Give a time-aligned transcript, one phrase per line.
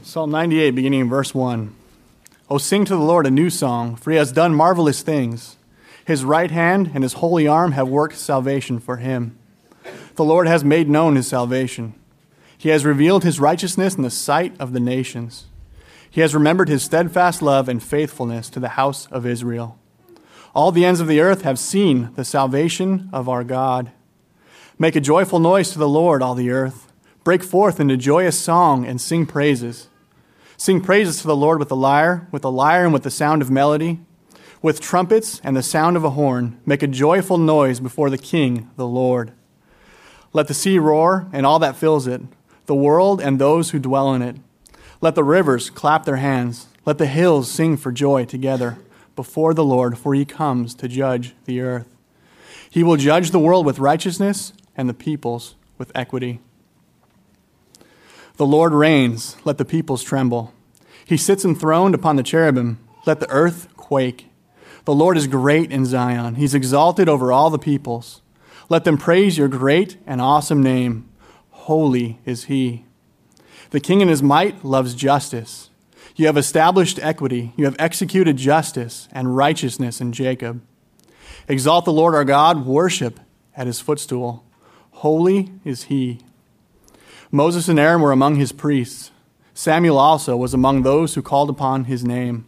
[0.00, 1.74] Psalm 98, beginning in verse 1.
[2.48, 5.56] Oh, sing to the Lord a new song, for he has done marvelous things.
[6.04, 9.36] His right hand and his holy arm have worked salvation for him.
[10.14, 11.94] The Lord has made known his salvation.
[12.56, 15.46] He has revealed his righteousness in the sight of the nations.
[16.08, 19.78] He has remembered his steadfast love and faithfulness to the house of Israel.
[20.54, 23.90] All the ends of the earth have seen the salvation of our God.
[24.78, 26.90] Make a joyful noise to the Lord, all the earth.
[27.24, 29.87] Break forth into joyous song and sing praises.
[30.60, 33.42] Sing praises to the Lord with the lyre, with the lyre and with the sound
[33.42, 34.00] of melody,
[34.60, 36.60] with trumpets and the sound of a horn.
[36.66, 39.32] Make a joyful noise before the King, the Lord.
[40.32, 42.22] Let the sea roar and all that fills it,
[42.66, 44.34] the world and those who dwell in it.
[45.00, 46.66] Let the rivers clap their hands.
[46.84, 48.78] Let the hills sing for joy together
[49.14, 51.94] before the Lord, for he comes to judge the earth.
[52.68, 56.40] He will judge the world with righteousness and the peoples with equity.
[58.38, 60.54] The Lord reigns, let the peoples tremble.
[61.04, 64.28] He sits enthroned upon the cherubim, let the earth quake.
[64.84, 68.22] The Lord is great in Zion, he's exalted over all the peoples.
[68.68, 71.08] Let them praise your great and awesome name.
[71.50, 72.84] Holy is he.
[73.70, 75.70] The king in his might loves justice.
[76.14, 80.62] You have established equity, you have executed justice and righteousness in Jacob.
[81.48, 83.18] Exalt the Lord our God, worship
[83.56, 84.44] at his footstool.
[84.92, 86.20] Holy is he.
[87.30, 89.10] Moses and Aaron were among his priests.
[89.54, 92.46] Samuel also was among those who called upon his name.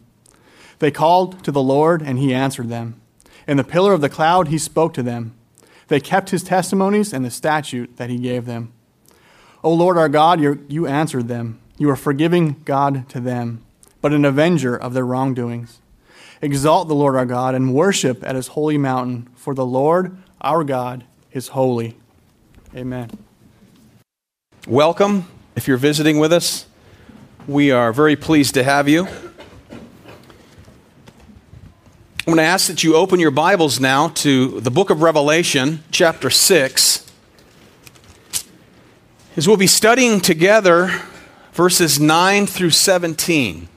[0.79, 2.99] They called to the Lord, and he answered them.
[3.47, 5.35] In the pillar of the cloud, he spoke to them.
[5.87, 8.71] They kept his testimonies and the statute that he gave them.
[9.63, 11.59] O Lord our God, you answered them.
[11.77, 13.63] You are forgiving God to them,
[14.01, 15.79] but an avenger of their wrongdoings.
[16.41, 20.63] Exalt the Lord our God and worship at his holy mountain, for the Lord our
[20.63, 21.97] God is holy.
[22.75, 23.11] Amen.
[24.67, 25.25] Welcome.
[25.55, 26.67] If you're visiting with us,
[27.47, 29.07] we are very pleased to have you.
[29.07, 29.79] I'm
[32.25, 36.29] going to ask that you open your Bibles now to the book of Revelation, chapter
[36.29, 37.11] 6.
[39.35, 41.01] As we'll be studying together
[41.53, 43.67] verses 9 through 17.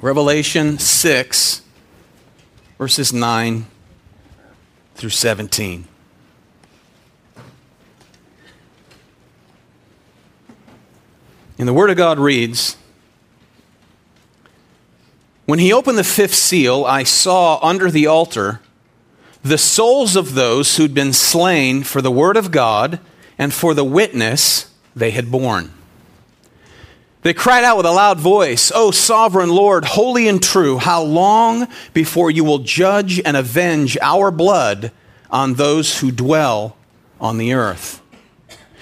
[0.00, 1.62] Revelation 6,
[2.76, 3.66] verses 9
[4.96, 5.86] through 17.
[11.58, 12.76] And the Word of God reads
[15.44, 18.60] When he opened the fifth seal, I saw under the altar
[19.42, 23.00] the souls of those who'd been slain for the Word of God
[23.38, 25.72] and for the witness they had borne.
[27.22, 31.66] They cried out with a loud voice, O sovereign Lord, holy and true, how long
[31.92, 34.92] before you will judge and avenge our blood
[35.30, 36.76] on those who dwell
[37.20, 38.00] on the earth?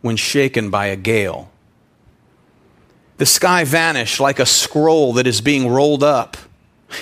[0.00, 1.50] when shaken by a gale.
[3.18, 6.36] The sky vanished like a scroll that is being rolled up,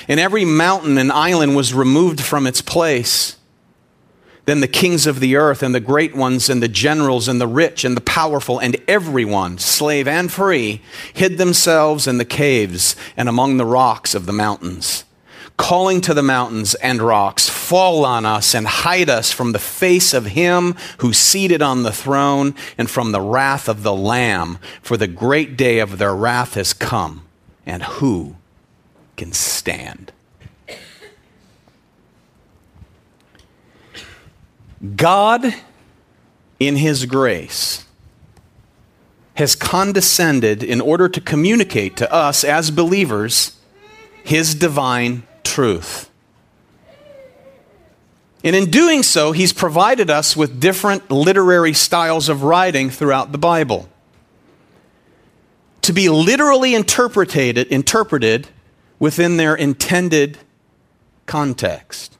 [0.08, 3.36] and every mountain and island was removed from its place.
[4.44, 7.46] Then the kings of the earth, and the great ones, and the generals, and the
[7.46, 10.82] rich, and the powerful, and everyone, slave and free,
[11.14, 15.04] hid themselves in the caves and among the rocks of the mountains
[15.58, 20.14] calling to the mountains and rocks, Fall on us and hide us from the face
[20.14, 24.96] of him who's seated on the throne and from the wrath of the Lamb, for
[24.96, 27.26] the great day of their wrath has come,
[27.66, 28.36] and who
[29.18, 30.12] can stand?
[34.96, 35.54] God,
[36.58, 37.84] in his grace,
[39.34, 43.56] has condescended in order to communicate to us as believers
[44.24, 45.22] his divine
[45.58, 46.08] truth.
[48.44, 53.38] And in doing so, he's provided us with different literary styles of writing throughout the
[53.38, 53.88] Bible.
[55.82, 58.46] To be literally interpreted, interpreted
[59.00, 60.38] within their intended
[61.26, 62.16] context.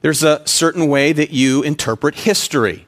[0.00, 2.86] There's a certain way that you interpret history.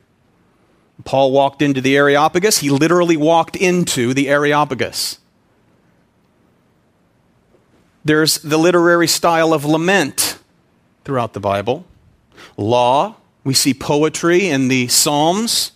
[1.04, 5.18] Paul walked into the Areopagus, he literally walked into the Areopagus.
[8.04, 10.38] There's the literary style of lament
[11.04, 11.84] throughout the Bible.
[12.56, 15.72] Law, we see poetry in the Psalms.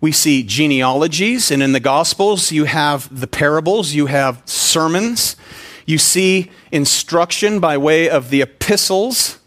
[0.00, 5.34] We see genealogies, and in the Gospels, you have the parables, you have sermons,
[5.86, 9.38] you see instruction by way of the epistles,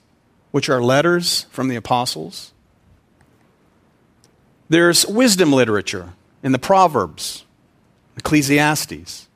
[0.49, 2.53] which are letters from the apostles.
[4.67, 7.45] There's wisdom literature in the Proverbs,
[8.17, 9.26] Ecclesiastes.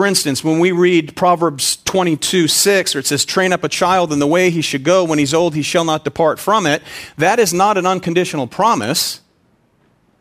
[0.00, 4.14] For instance, when we read Proverbs 22 6, where it says, Train up a child
[4.14, 6.82] in the way he should go, when he's old, he shall not depart from it,
[7.18, 9.20] that is not an unconditional promise.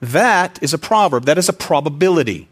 [0.01, 1.23] That is a proverb.
[1.23, 2.49] That is a probability.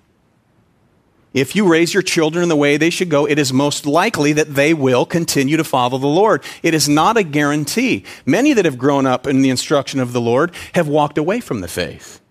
[1.34, 4.32] If you raise your children in the way they should go, it is most likely
[4.32, 6.46] that they will continue to follow the Lord.
[6.64, 8.06] It is not a guarantee.
[8.26, 11.60] Many that have grown up in the instruction of the Lord have walked away from
[11.60, 12.22] the faith,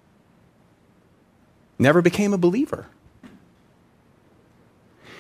[1.79, 2.87] never became a believer.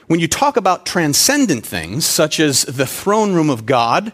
[0.06, 4.12] When you talk about transcendent things, such as the throne room of God,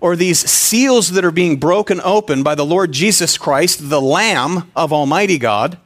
[0.00, 4.70] or these seals that are being broken open by the Lord Jesus Christ, the Lamb
[4.74, 5.78] of Almighty God,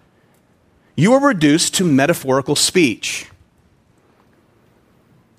[0.97, 3.29] you are reduced to metaphorical speech.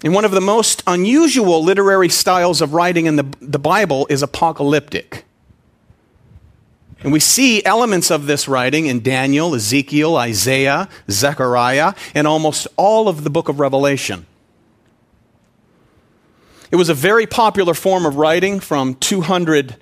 [0.04, 4.24] And one of the most unusual literary styles of writing in the, the Bible is
[4.24, 5.26] apocalyptic.
[7.02, 13.08] And we see elements of this writing in Daniel, Ezekiel, Isaiah, Zechariah, and almost all
[13.08, 14.26] of the book of Revelation.
[16.72, 19.78] It was a very popular form of writing from 200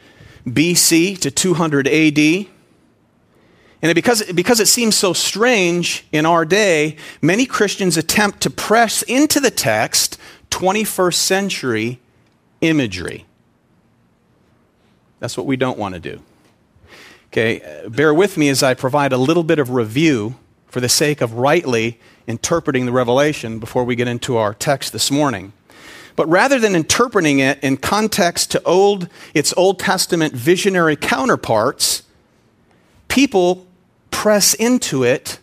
[0.46, 2.48] BC to 200 AD.
[3.82, 9.02] And because, because it seems so strange in our day, many Christians attempt to press
[9.04, 10.18] into the text
[10.52, 12.00] 21st century
[12.62, 13.26] imagery.
[15.20, 16.22] That's what we don't want to do.
[17.28, 20.36] Okay, uh, bear with me as I provide a little bit of review
[20.68, 25.12] for the sake of rightly interpreting the revelation before we get into our text this
[25.12, 25.54] morning.
[26.16, 32.04] But rather than interpreting it in context to old, its Old Testament visionary counterparts,
[33.08, 33.68] people
[34.10, 35.40] press into it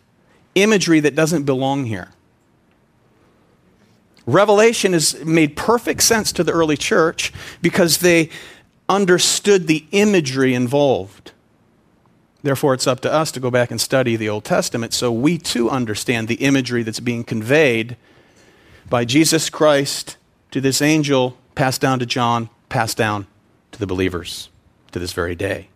[0.54, 2.10] imagery that doesn't belong here.
[4.26, 8.31] Revelation has made perfect sense to the early church because they
[8.88, 11.32] understood the imagery involved.
[12.44, 15.38] Therefore, it's up to us to go back and study the Old Testament so we
[15.38, 17.96] too understand the imagery that's being conveyed
[18.91, 20.19] by Jesus Christ
[20.50, 23.26] to this angel, passed down to John, passed down
[23.73, 24.50] to the believers
[24.93, 25.69] to this very day.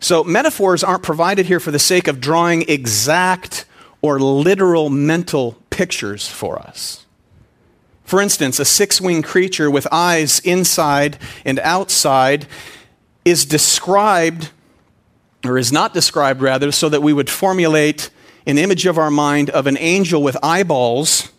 [0.00, 3.64] So, metaphors aren't provided here for the sake of drawing exact
[4.02, 7.06] or literal mental pictures for us.
[8.04, 11.16] For instance, a six winged creature with eyes inside
[11.46, 12.46] and outside
[13.24, 14.50] is described,
[15.44, 18.10] or is not described rather, so that we would formulate
[18.46, 21.30] an image of our mind of an angel with eyeballs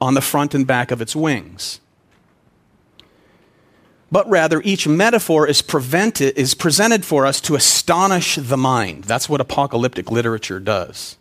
[0.00, 1.80] on the front and back of its wings.
[4.12, 5.60] But rather, each metaphor is,
[6.20, 9.04] is presented for us to astonish the mind.
[9.04, 11.16] That's what apocalyptic literature does.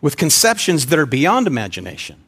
[0.00, 2.24] With conceptions that are beyond imagination,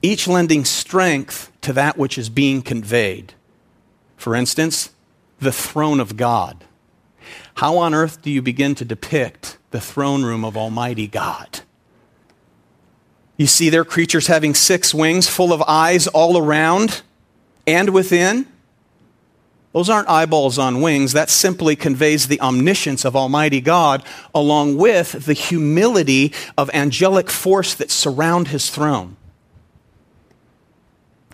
[0.00, 3.34] each lending strength to that which is being conveyed.
[4.16, 4.90] For instance,
[5.38, 6.64] the throne of God.
[7.56, 11.60] How on earth do you begin to depict the throne room of Almighty God?
[13.36, 17.02] You see their creatures having six wings, full of eyes all around
[17.66, 18.46] and within.
[19.72, 21.12] Those aren't eyeballs on wings.
[21.12, 24.02] That simply conveys the omniscience of Almighty God,
[24.34, 29.18] along with the humility of angelic force that surround his throne.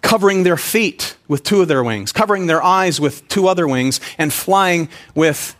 [0.02, 4.00] Covering their feet with two of their wings, covering their eyes with two other wings,
[4.18, 5.56] and flying with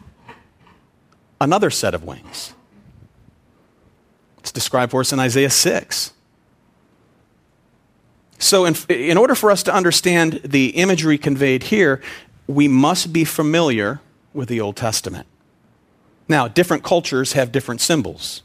[1.41, 2.53] another set of wings.
[4.39, 6.13] It's described for us in Isaiah 6.
[8.39, 12.03] So, in, in order for us to understand the imagery conveyed here,
[12.49, 14.01] we must be familiar
[14.35, 15.27] with the Old Testament.
[16.29, 18.43] Now, different cultures have different symbols.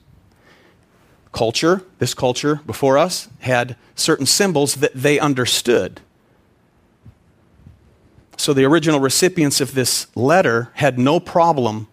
[1.31, 6.01] Culture, this culture before us, had certain symbols that they understood.
[8.37, 11.87] So the original recipients of this letter had no problem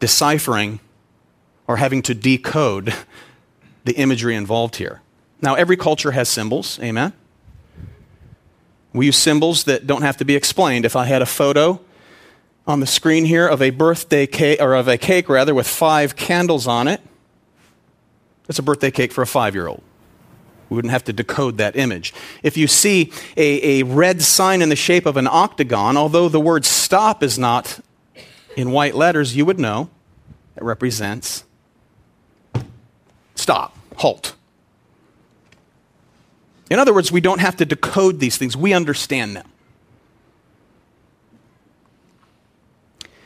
[0.00, 0.80] deciphering
[1.66, 2.92] or having to decode
[3.84, 5.00] the imagery involved here.
[5.40, 7.12] Now, every culture has symbols, amen?
[8.92, 10.84] We use symbols that don't have to be explained.
[10.84, 11.80] If I had a photo
[12.66, 16.16] on the screen here of a birthday cake, or of a cake rather, with five
[16.16, 17.00] candles on it,
[18.48, 19.82] it's a birthday cake for a five year old.
[20.68, 22.12] We wouldn't have to decode that image.
[22.42, 26.40] If you see a, a red sign in the shape of an octagon, although the
[26.40, 27.80] word stop is not
[28.56, 29.90] in white letters, you would know
[30.56, 31.44] it represents
[33.34, 34.34] stop, halt.
[36.68, 39.48] In other words, we don't have to decode these things, we understand them.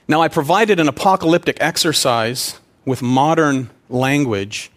[0.06, 4.70] Now, I provided an apocalyptic exercise with modern language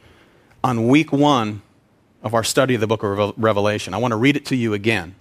[0.64, 1.62] on week one
[2.24, 3.94] of our study of the book of Revelation.
[3.94, 5.16] I want to read it to you again.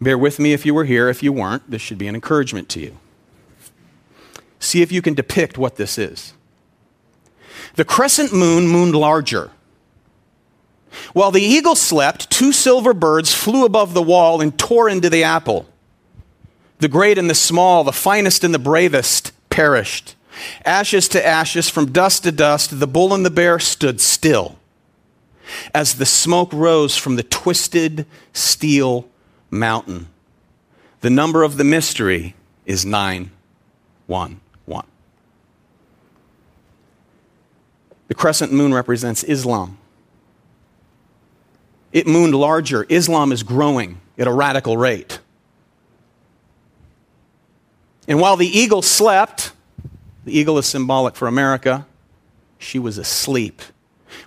[0.00, 1.08] Bear with me if you were here.
[1.08, 2.98] If you weren't, this should be an encouragement to you.
[4.58, 6.34] See if you can depict what this is.
[7.74, 9.50] The crescent moon mooned larger.
[11.12, 15.24] While the eagle slept, two silver birds flew above the wall and tore into the
[15.24, 15.66] apple.
[16.78, 20.15] The great and the small, the finest and the bravest perished.
[20.64, 24.58] Ashes to ashes, from dust to dust, the bull and the bear stood still
[25.74, 29.08] as the smoke rose from the twisted steel
[29.50, 30.08] mountain.
[31.00, 34.40] The number of the mystery is 911.
[38.08, 39.78] The crescent moon represents Islam.
[41.92, 42.86] It mooned larger.
[42.88, 45.18] Islam is growing at a radical rate.
[48.06, 49.52] And while the eagle slept,
[50.26, 51.86] the eagle is symbolic for America,
[52.58, 53.62] she was asleep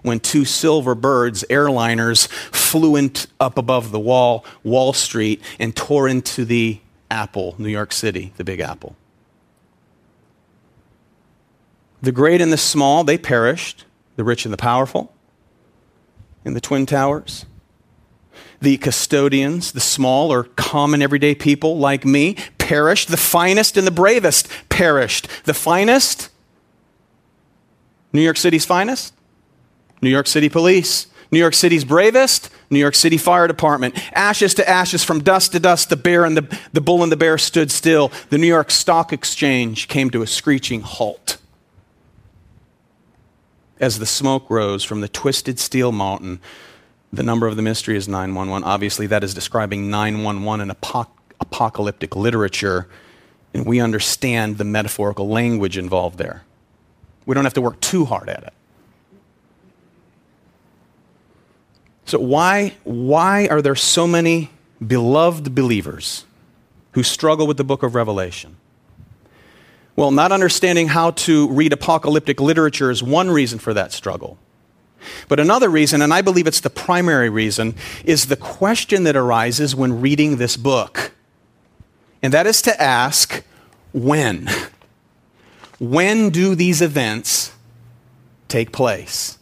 [0.02, 6.08] when two silver birds, airliners, flew in up above the wall, Wall Street, and tore
[6.08, 6.80] into the
[7.12, 8.96] Apple, New York City, the Big Apple.
[12.02, 15.14] The great and the small, they perished, the rich and the powerful,
[16.46, 17.46] in the Twin Towers.
[18.62, 23.10] The custodians, the small or common everyday people like me, perished.
[23.10, 25.28] The finest and the bravest perished.
[25.46, 26.30] The finest,
[28.12, 29.14] New York City's finest,
[30.02, 31.08] New York City Police.
[31.32, 33.96] New York City's bravest, New York City Fire Department.
[34.16, 37.18] Ashes to ashes, from dust to dust, the bear and the, the bull and the
[37.18, 38.12] bear stood still.
[38.30, 41.38] The New York Stock Exchange came to a screeching halt.
[43.80, 46.40] As the smoke rose from the twisted steel mountain,
[47.12, 48.64] the number of the mystery is 911.
[48.64, 52.88] Obviously, that is describing 911 in apoc- apocalyptic literature,
[53.54, 56.44] and we understand the metaphorical language involved there.
[57.26, 58.54] We don't have to work too hard at it.
[62.06, 64.50] So, why, why are there so many
[64.86, 66.26] beloved believers
[66.94, 68.58] who struggle with the book of Revelation?
[69.96, 74.40] Well, not understanding how to read apocalyptic literature is one reason for that struggle.
[75.28, 79.76] But another reason, and I believe it's the primary reason, is the question that arises
[79.76, 81.12] when reading this book.
[82.22, 83.44] And that is to ask
[83.94, 84.50] when?
[85.80, 87.54] When do these events
[88.48, 89.38] take place?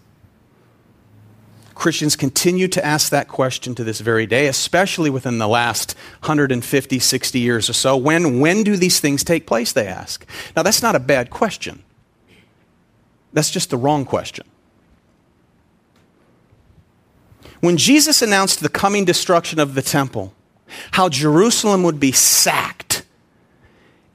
[1.77, 6.99] Christians continue to ask that question to this very day, especially within the last 150,
[6.99, 7.95] 60 years or so.
[7.95, 10.25] When, when do these things take place, they ask.
[10.55, 11.83] Now, that's not a bad question.
[13.31, 14.47] That's just the wrong question.
[17.59, 20.33] When Jesus announced the coming destruction of the temple,
[20.91, 23.03] how Jerusalem would be sacked,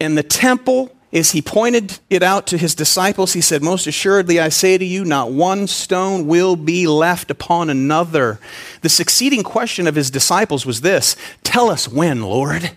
[0.00, 3.34] and the temple is he pointed it out to his disciples.
[3.34, 7.68] He said, Most assuredly, I say to you, not one stone will be left upon
[7.68, 8.40] another.
[8.80, 12.76] The succeeding question of his disciples was this Tell us when, Lord?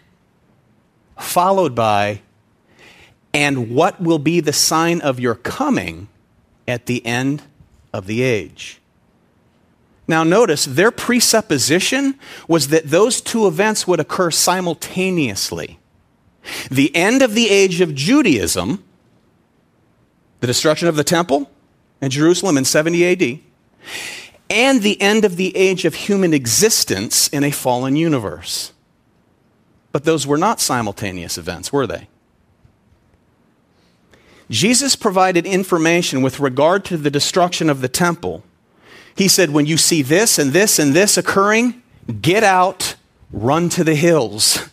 [1.18, 2.22] Followed by,
[3.34, 6.10] And what will be the sign of your coming
[6.68, 7.42] at the end
[7.94, 8.82] of the age?
[10.08, 15.80] Now, notice their presupposition was that those two events would occur simultaneously
[16.70, 18.84] the end of the age of Judaism,
[20.42, 21.50] the destruction of the temple
[22.02, 23.40] in Jerusalem in 70 AD,
[24.50, 28.74] and the end of the age of human existence in a fallen universe.
[29.92, 32.08] But those were not simultaneous events, were they?
[34.50, 38.44] Jesus provided information with regard to the destruction of the temple.
[39.16, 41.82] He said, When you see this and this and this occurring,
[42.22, 42.96] get out,
[43.32, 44.70] run to the hills.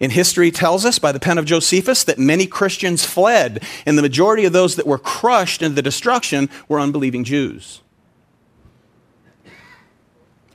[0.00, 4.02] In history tells us by the pen of Josephus that many Christians fled, and the
[4.02, 7.82] majority of those that were crushed in the destruction were unbelieving Jews.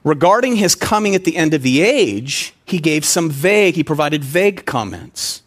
[0.04, 4.24] Regarding his coming at the end of the age, he gave some vague, he provided
[4.24, 5.44] vague comments.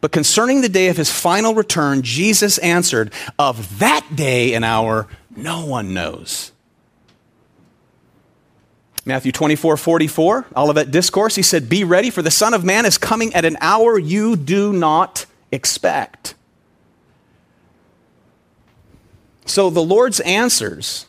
[0.00, 5.08] But concerning the day of his final return, Jesus answered, Of that day and hour,
[5.34, 6.52] no one knows
[9.08, 12.98] Matthew 24, 44, Olivet Discourse, he said, Be ready, for the Son of Man is
[12.98, 16.34] coming at an hour you do not expect.
[19.44, 21.06] So the Lord's answers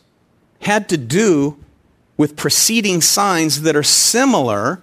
[0.60, 1.58] had to do
[2.16, 4.80] with preceding signs that are similar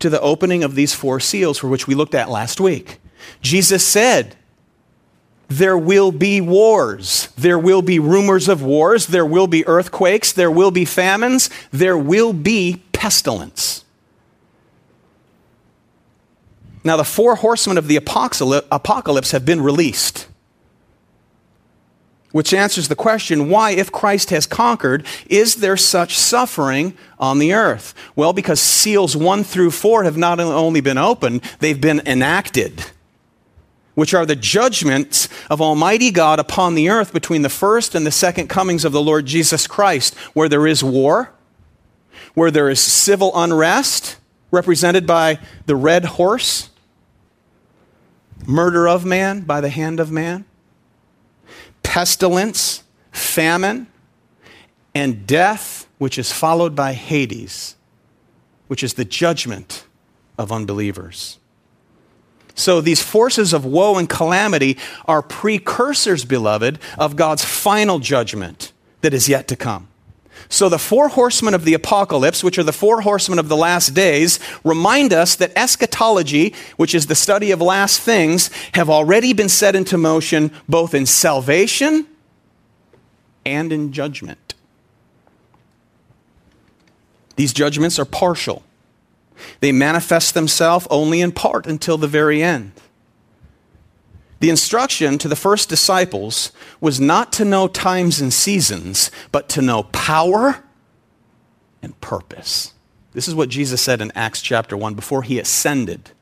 [0.00, 3.00] to the opening of these four seals for which we looked at last week.
[3.40, 4.34] Jesus said,
[5.48, 7.28] there will be wars.
[7.36, 9.06] There will be rumors of wars.
[9.06, 10.32] There will be earthquakes.
[10.32, 11.48] There will be famines.
[11.72, 13.84] There will be pestilence.
[16.84, 20.28] Now, the four horsemen of the apocalypse have been released.
[22.30, 27.54] Which answers the question why, if Christ has conquered, is there such suffering on the
[27.54, 27.94] earth?
[28.14, 32.84] Well, because seals 1 through 4 have not only been opened, they've been enacted,
[33.98, 38.12] which are the judgments of Almighty God upon the earth between the first and the
[38.12, 41.32] second comings of the Lord Jesus Christ, where there is war,
[42.34, 44.16] where there is civil unrest,
[44.52, 46.70] represented by the red horse,
[48.46, 50.44] murder of man by the hand of man
[51.82, 53.88] pestilence, famine,
[54.94, 57.74] and death, which is followed by Hades,
[58.68, 59.86] which is the judgment
[60.38, 61.40] of unbelievers.
[62.58, 69.14] So these forces of woe and calamity are precursors, beloved, of God's final judgment that
[69.14, 69.88] is yet to come.
[70.48, 73.92] So, the four horsemen of the apocalypse, which are the four horsemen of the last
[73.92, 79.48] days, remind us that eschatology, which is the study of last things, have already been
[79.48, 82.06] set into motion both in salvation
[83.44, 84.54] and in judgment.
[87.36, 88.62] These judgments are partial,
[89.60, 92.72] they manifest themselves only in part until the very end.
[94.40, 99.62] The instruction to the first disciples was not to know times and seasons, but to
[99.62, 100.62] know power
[101.82, 102.72] and purpose.
[103.12, 106.12] This is what Jesus said in Acts chapter 1 before he ascended.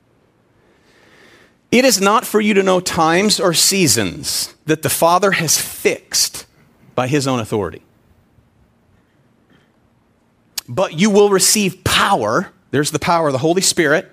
[1.71, 6.47] It is not for you to know times or seasons that the Father has fixed
[6.95, 7.83] by his own authority.
[10.69, 12.53] But you will receive power.
[12.77, 14.07] There's the power of the Holy Spirit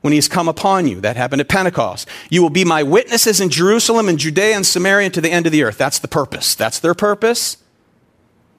[0.00, 1.02] when he has come upon you.
[1.02, 2.08] That happened at Pentecost.
[2.30, 5.44] You will be my witnesses in Jerusalem and Judea and Samaria and to the end
[5.44, 5.76] of the earth.
[5.76, 6.54] That's the purpose.
[6.54, 7.58] That's their purpose.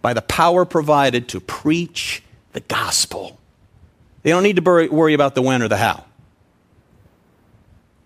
[0.04, 2.22] By the power provided to preach
[2.54, 3.40] the gospel.
[4.22, 6.06] They don't need to worry about the when or the how.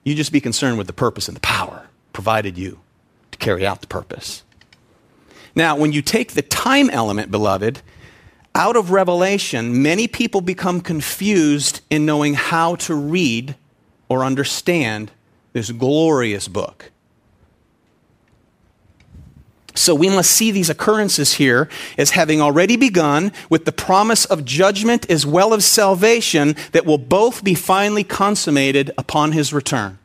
[0.05, 2.79] You just be concerned with the purpose and the power provided you
[3.31, 4.43] to carry out the purpose.
[5.53, 7.81] Now, when you take the time element, beloved,
[8.53, 13.55] out of Revelation, many people become confused in knowing how to read
[14.09, 15.11] or understand
[15.53, 16.91] this glorious book.
[19.73, 24.43] So we must see these occurrences here as having already begun with the promise of
[24.43, 29.97] judgment as well as salvation that will both be finally consummated upon his return.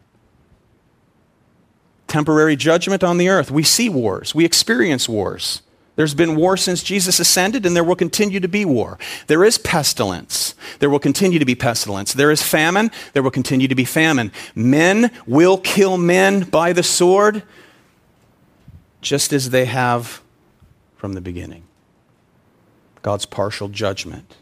[2.06, 3.50] Temporary judgment on the earth.
[3.50, 5.62] We see wars, we experience wars.
[5.96, 8.98] There's been war since Jesus ascended, and there will continue to be war.
[9.28, 10.54] There is pestilence.
[10.78, 12.12] There will continue to be pestilence.
[12.12, 12.90] There is famine.
[13.14, 14.30] There will continue to be famine.
[14.54, 17.42] Men will kill men by the sword,
[19.00, 20.20] just as they have
[20.96, 21.64] from the beginning.
[23.00, 24.34] God's partial judgment.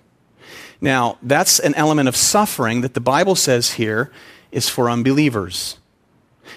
[0.81, 4.11] Now, that's an element of suffering that the Bible says here
[4.51, 5.79] is for unbelievers.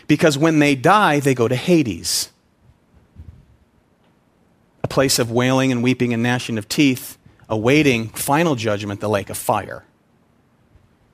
[0.08, 2.30] Because when they die, they go to Hades
[4.84, 7.18] a place of wailing and weeping and gnashing of teeth,
[7.50, 9.84] awaiting final judgment, the lake of fire,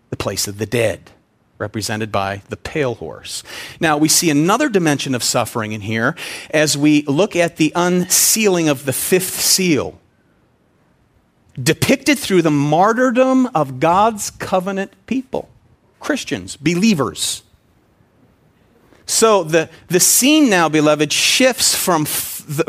[0.10, 1.12] the place of the dead,
[1.58, 3.44] represented by the pale horse.
[3.80, 6.16] Now, we see another dimension of suffering in here
[6.50, 10.00] as we look at the unsealing of the fifth seal,
[11.62, 15.50] depicted through the martyrdom of God's covenant people,
[16.00, 17.44] Christians, believers.
[19.06, 22.06] So the, the scene now, beloved, shifts from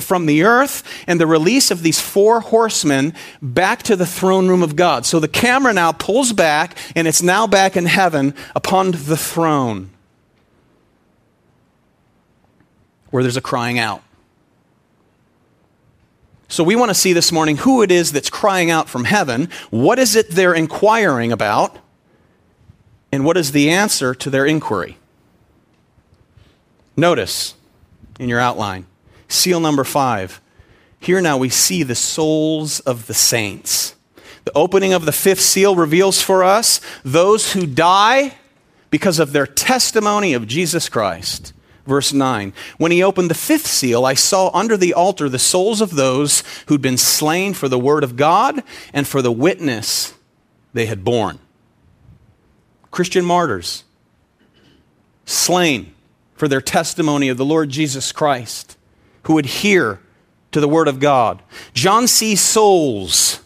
[0.01, 4.63] from the earth and the release of these four horsemen back to the throne room
[4.63, 5.05] of God.
[5.07, 9.91] So the camera now pulls back and it's now back in heaven upon the throne
[13.11, 14.03] where there's a crying out.
[16.49, 19.49] So we want to see this morning who it is that's crying out from heaven.
[19.71, 21.77] What is it they're inquiring about?
[23.11, 24.99] And what is the answer to their inquiry?
[26.97, 27.55] Notice
[28.19, 28.87] in your outline
[29.35, 30.41] Seal number five.
[31.01, 33.97] Here now we see the souls of the saints.
[34.45, 38.37] The opening of the fifth seal reveals for us those who die
[38.91, 41.53] because of their testimony of Jesus Christ.
[41.85, 45.81] Verse 9 When he opened the fifth seal, I saw under the altar the souls
[45.81, 50.15] of those who'd been slain for the word of God and for the witness
[50.73, 51.41] they had borne.
[52.93, 53.83] Christian martyrs,
[55.27, 55.93] slain
[56.37, 58.77] for their testimony of the Lord Jesus Christ
[59.25, 60.01] who adhere
[60.53, 61.43] to the Word of God.
[61.73, 63.41] John sees souls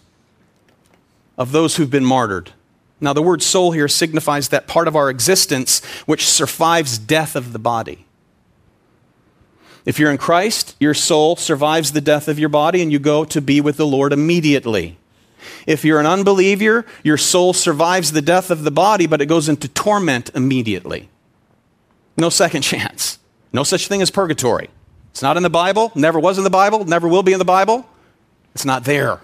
[1.37, 2.53] of those who've been martyred.
[3.01, 7.53] Now, the word soul here signifies that part of our existence which survives death of
[7.53, 8.07] the body.
[9.85, 13.25] If you're in Christ, your soul survives the death of your body and you go
[13.25, 14.99] to be with the Lord immediately.
[15.67, 19.49] If you're an unbeliever, your soul survives the death of the body, but it goes
[19.49, 21.09] into torment immediately.
[22.17, 23.19] No second chance.
[23.53, 24.69] No such thing as purgatory.
[25.11, 27.45] It's not in the Bible, never was in the Bible, never will be in the
[27.45, 27.87] Bible.
[28.55, 29.21] It's not there.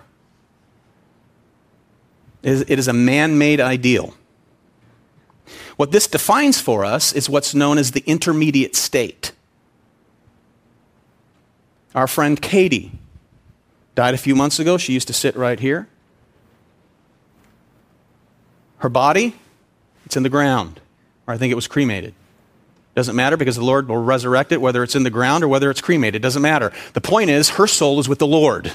[2.42, 4.14] It is a man made ideal.
[5.76, 9.32] What this defines for us is what's known as the intermediate state.
[11.94, 12.92] Our friend Katie
[13.94, 14.76] died a few months ago.
[14.76, 15.88] She used to sit right here.
[18.78, 19.36] Her body,
[20.04, 20.80] it's in the ground,
[21.26, 22.14] or I think it was cremated.
[22.94, 25.70] Doesn't matter because the Lord will resurrect it, whether it's in the ground or whether
[25.70, 26.22] it's cremated.
[26.22, 26.72] Doesn't matter.
[26.92, 28.72] The point is, her soul is with the Lord.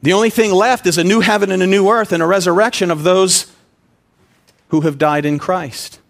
[0.00, 2.90] The only thing left is a new heaven and a new earth and a resurrection
[2.90, 3.52] of those
[4.68, 6.00] who have died in Christ.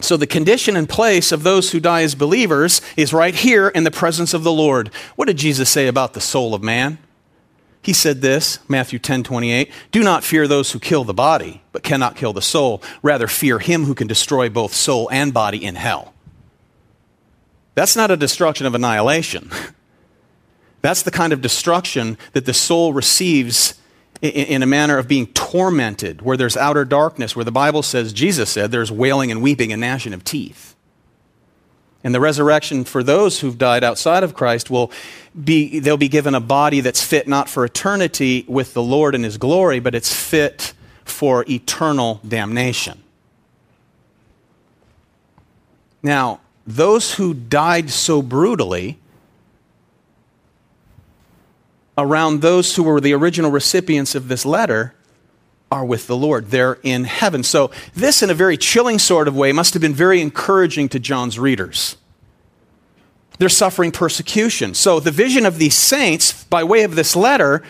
[0.00, 3.84] So, the condition and place of those who die as believers is right here in
[3.84, 4.90] the presence of the Lord.
[5.16, 6.98] What did Jesus say about the soul of man?
[7.88, 11.82] He said this, Matthew 10 28, Do not fear those who kill the body, but
[11.82, 12.82] cannot kill the soul.
[13.02, 16.12] Rather, fear him who can destroy both soul and body in hell.
[17.74, 19.50] That's not a destruction of annihilation.
[20.82, 23.80] That's the kind of destruction that the soul receives
[24.20, 28.50] in a manner of being tormented, where there's outer darkness, where the Bible says, Jesus
[28.50, 30.76] said, there's wailing and weeping and gnashing of teeth.
[32.04, 34.92] And the resurrection for those who've died outside of Christ will
[35.44, 39.24] be, they'll be given a body that's fit not for eternity with the Lord in
[39.24, 43.02] His glory, but it's fit for eternal damnation.
[46.02, 48.98] Now, those who died so brutally
[51.96, 54.94] around those who were the original recipients of this letter
[55.70, 56.46] are with the Lord.
[56.46, 57.42] They're in heaven.
[57.42, 60.98] So, this, in a very chilling sort of way, must have been very encouraging to
[60.98, 61.96] John's readers.
[63.38, 64.74] They're suffering persecution.
[64.74, 67.62] So, the vision of these saints, by way of this letter,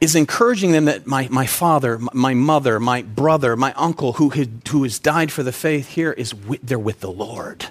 [0.00, 4.62] is encouraging them that my, my father, my mother, my brother, my uncle who, had,
[4.68, 7.66] who has died for the faith here, is with, they're with the Lord.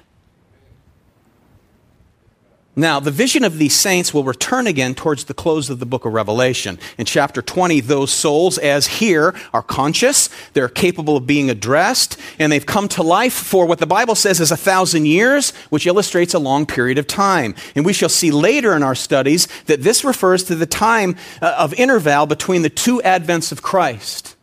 [2.76, 6.06] Now, the vision of these saints will return again towards the close of the book
[6.06, 6.80] of Revelation.
[6.98, 12.50] In chapter 20, those souls, as here, are conscious, they're capable of being addressed, and
[12.50, 16.34] they've come to life for what the Bible says is a thousand years, which illustrates
[16.34, 17.56] a long period of time.
[17.76, 21.54] And we shall see later in our studies that this refers to the time uh,
[21.58, 24.38] of interval between the two advents of Christ,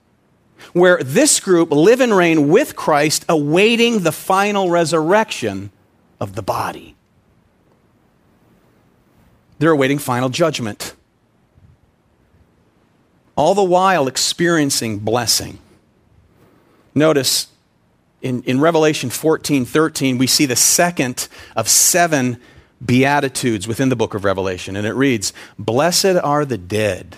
[0.75, 5.71] where this group live and reign with Christ, awaiting the final resurrection
[6.21, 6.95] of the body.
[9.59, 10.95] They're awaiting final judgment.
[13.37, 15.59] All the while experiencing blessing.
[16.95, 17.49] Notice
[18.21, 22.41] in, in Revelation 14 13, we see the second of seven
[22.85, 24.77] beatitudes within the book of Revelation.
[24.77, 27.17] And it reads Blessed are the dead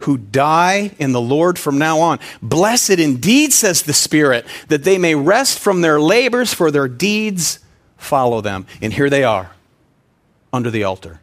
[0.00, 2.18] who die in the Lord from now on.
[2.40, 7.60] Blessed indeed, says the Spirit, that they may rest from their labors, for their deeds
[7.96, 8.66] follow them.
[8.80, 9.52] And here they are
[10.52, 11.21] under the altar.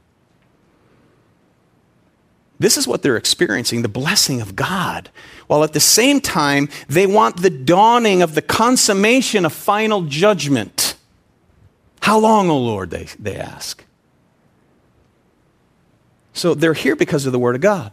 [2.59, 5.09] This is what they're experiencing the blessing of God.
[5.47, 10.95] While at the same time, they want the dawning of the consummation of final judgment.
[12.01, 13.85] How long, O Lord, they, they ask.
[16.33, 17.91] So they're here because of the Word of God.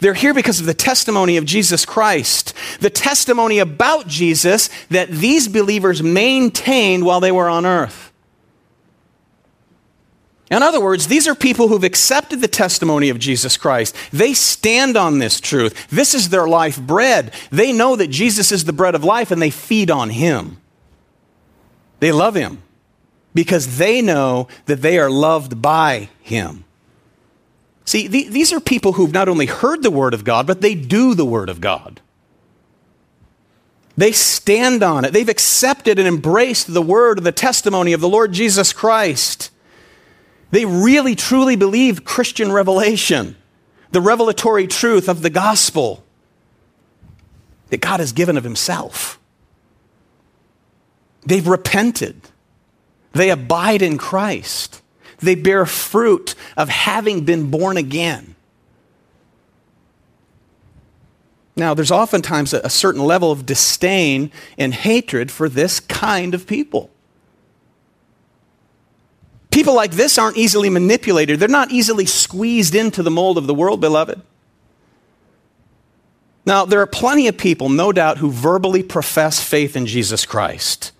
[0.00, 5.48] They're here because of the testimony of Jesus Christ, the testimony about Jesus that these
[5.48, 8.07] believers maintained while they were on earth.
[10.50, 13.94] In other words, these are people who've accepted the testimony of Jesus Christ.
[14.12, 15.88] They stand on this truth.
[15.90, 17.34] This is their life bread.
[17.50, 20.58] They know that Jesus is the bread of life and they feed on him.
[22.00, 22.62] They love him
[23.34, 26.64] because they know that they are loved by him.
[27.84, 31.14] See, these are people who've not only heard the word of God, but they do
[31.14, 32.00] the word of God.
[33.96, 35.12] They stand on it.
[35.12, 39.50] They've accepted and embraced the word, the testimony of the Lord Jesus Christ.
[40.50, 43.36] They really truly believe Christian revelation,
[43.90, 46.04] the revelatory truth of the gospel
[47.68, 49.18] that God has given of Himself.
[51.26, 52.22] They've repented.
[53.12, 54.82] They abide in Christ.
[55.18, 58.34] They bear fruit of having been born again.
[61.56, 66.88] Now, there's oftentimes a, certain level of disdain and hatred for this kind of people.
[69.58, 73.54] People like this aren't easily manipulated, they're not easily squeezed into the mold of the
[73.54, 74.22] world, beloved.
[76.46, 80.92] Now, there are plenty of people, no doubt, who verbally profess faith in Jesus Christ.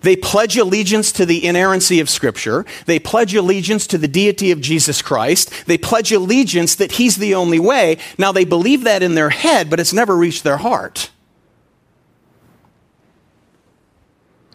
[0.00, 2.64] They pledge allegiance to the inerrancy of Scripture.
[2.86, 5.66] They pledge allegiance to the deity of Jesus Christ.
[5.66, 7.98] They pledge allegiance that He's the only way.
[8.16, 11.10] Now, they believe that in their head, but it's never reached their heart.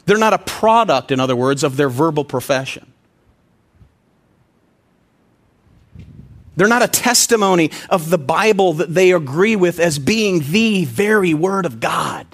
[0.07, 2.93] They're not a product, in other words, of their verbal profession.
[6.57, 11.33] They're not a testimony of the Bible that they agree with as being the very
[11.33, 12.25] Word of God.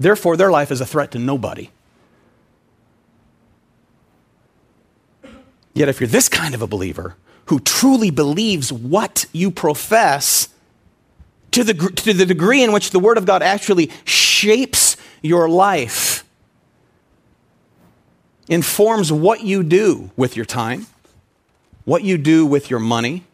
[0.00, 1.70] Therefore, their life is a threat to nobody.
[5.74, 7.14] Yet, if you're this kind of a believer
[7.46, 10.48] who truly believes what you profess,
[11.50, 16.07] to the, to the degree in which the Word of God actually shapes your life,
[18.48, 20.86] informs what you do with your time,
[21.84, 23.24] what you do with your money,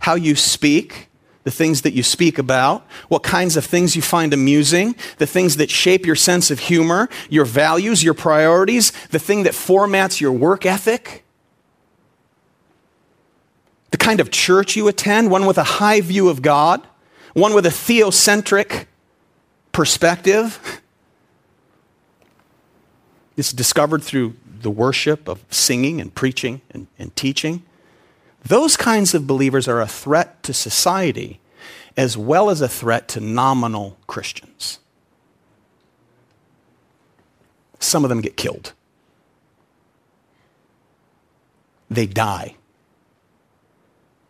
[0.00, 1.08] how you speak,
[1.44, 5.56] the things that you speak about, what kinds of things you find amusing, the things
[5.58, 10.32] that shape your sense of humor, your values, your priorities, the thing that formats your
[10.32, 11.24] work ethic,
[13.92, 16.84] the kind of church you attend, one with a high view of God,
[17.32, 18.86] one with a theocentric
[19.72, 20.82] perspective.
[23.36, 27.62] It's discovered through the worship of singing and preaching and, and teaching.
[28.44, 31.40] Those kinds of believers are a threat to society
[31.96, 34.78] as well as a threat to nominal Christians.
[37.78, 38.72] Some of them get killed.
[41.90, 42.56] They die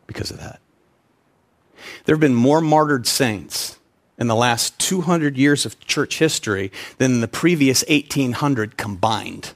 [0.07, 0.61] because of that.
[2.05, 3.76] There have been more martyred saints
[4.19, 9.53] in the last 200 years of church history than the previous 1800 combined.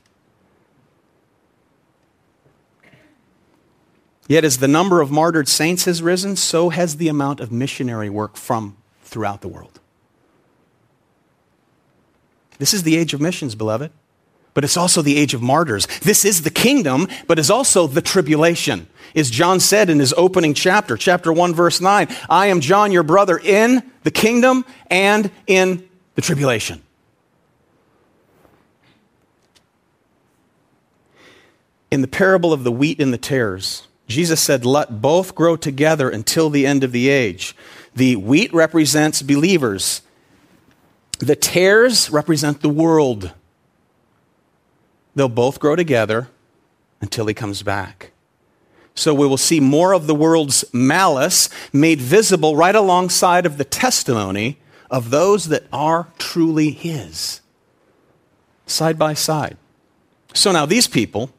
[4.28, 8.08] Yet, as the number of martyred saints has risen, so has the amount of missionary
[8.08, 9.80] work from throughout the world.
[12.58, 13.90] This is the age of missions, beloved,
[14.54, 15.86] but it's also the age of martyrs.
[16.00, 18.88] This is the kingdom, but is also the tribulation.
[19.14, 23.02] As John said in his opening chapter, chapter 1, verse 9, I am John, your
[23.02, 26.82] brother, in the kingdom and in the tribulation.
[31.90, 36.08] In the parable of the wheat and the tares, Jesus said, Let both grow together
[36.08, 37.56] until the end of the age.
[37.94, 40.02] The wheat represents believers,
[41.18, 43.32] the tares represent the world.
[45.14, 46.28] They'll both grow together
[47.00, 48.12] until he comes back.
[48.94, 53.64] So we will see more of the world's malice made visible right alongside of the
[53.64, 54.58] testimony
[54.90, 57.40] of those that are truly his,
[58.66, 59.56] side by side.
[60.34, 61.30] So now these people,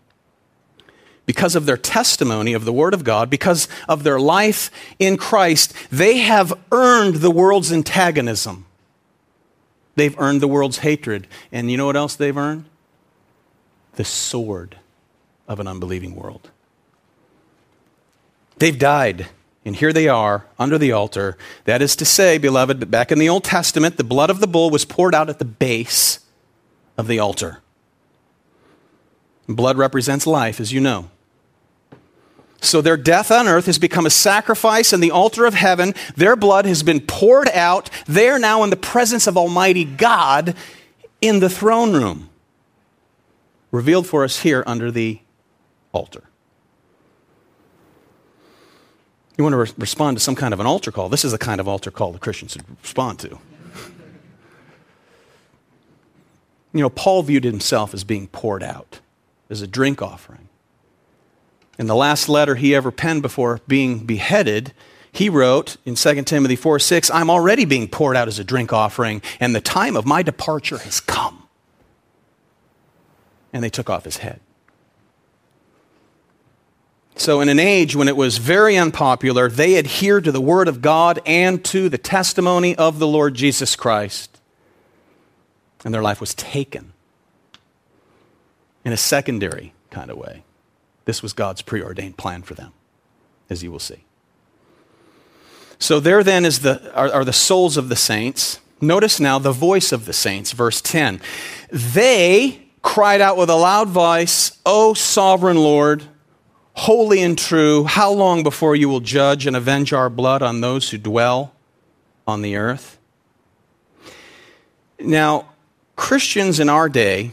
[1.26, 5.74] because of their testimony of the Word of God, because of their life in Christ,
[5.92, 8.66] they have earned the world's antagonism.
[9.96, 11.28] They've earned the world's hatred.
[11.52, 12.66] And you know what else they've earned?
[13.96, 14.78] The sword
[15.48, 16.50] of an unbelieving world.
[18.58, 19.28] They've died.
[19.64, 21.38] And here they are under the altar.
[21.66, 24.72] That is to say, beloved, back in the Old Testament, the blood of the bull
[24.72, 26.20] was poured out at the base
[26.98, 27.60] of the altar.
[29.48, 31.12] Blood represents life, as you know.
[32.60, 35.94] So their death on earth has become a sacrifice in the altar of heaven.
[36.16, 37.90] Their blood has been poured out.
[38.08, 40.56] They are now in the presence of Almighty God
[41.22, 42.30] in the throne room,
[43.72, 45.20] revealed for us here under the
[45.92, 46.24] altar.
[49.38, 51.10] You want to re- respond to some kind of an altar call.
[51.10, 53.40] This is the kind of altar call the Christians should respond to.
[56.74, 59.02] You know, Paul viewed himself as being poured out,
[59.50, 60.48] as a drink offering.
[61.78, 64.72] In the last letter he ever penned before being beheaded,
[65.12, 68.72] he wrote in 2 Timothy 4 6, I'm already being poured out as a drink
[68.72, 71.41] offering, and the time of my departure has come.
[73.54, 74.40] And they took off his head.
[77.16, 80.82] So, in an age when it was very unpopular, they adhered to the Word of
[80.82, 84.40] God and to the testimony of the Lord Jesus Christ.
[85.84, 86.94] And their life was taken
[88.84, 90.44] in a secondary kind of way.
[91.06, 92.74] This was God's preordained plan for them,
[93.50, 94.04] as you will see.
[95.78, 98.60] So there then is the, are, are the souls of the saints.
[98.80, 101.20] Notice now the voice of the saints, verse 10.
[101.72, 106.04] They cried out with a loud voice, O sovereign Lord,
[106.74, 110.90] holy and true, how long before you will judge and avenge our blood on those
[110.90, 111.54] who dwell
[112.28, 112.98] on the earth?
[115.00, 115.50] Now,
[115.96, 117.32] Christians in our day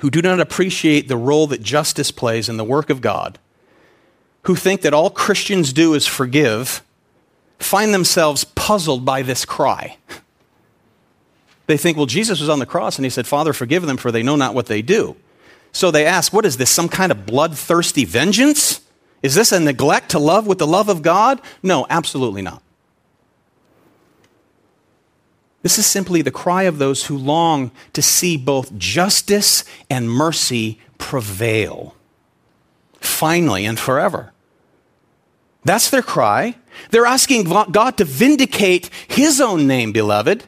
[0.00, 3.38] who do not appreciate the role that justice plays in the work of God,
[4.42, 6.82] who think that all Christians do is forgive,
[7.58, 9.97] find themselves puzzled by this cry.
[11.68, 14.10] They think, well, Jesus was on the cross and he said, Father, forgive them, for
[14.10, 15.16] they know not what they do.
[15.70, 18.80] So they ask, what is this, some kind of bloodthirsty vengeance?
[19.22, 21.42] Is this a neglect to love with the love of God?
[21.62, 22.62] No, absolutely not.
[25.60, 30.80] This is simply the cry of those who long to see both justice and mercy
[30.96, 31.94] prevail,
[32.98, 34.32] finally and forever.
[35.64, 36.54] That's their cry.
[36.92, 40.44] They're asking God to vindicate His own name, beloved,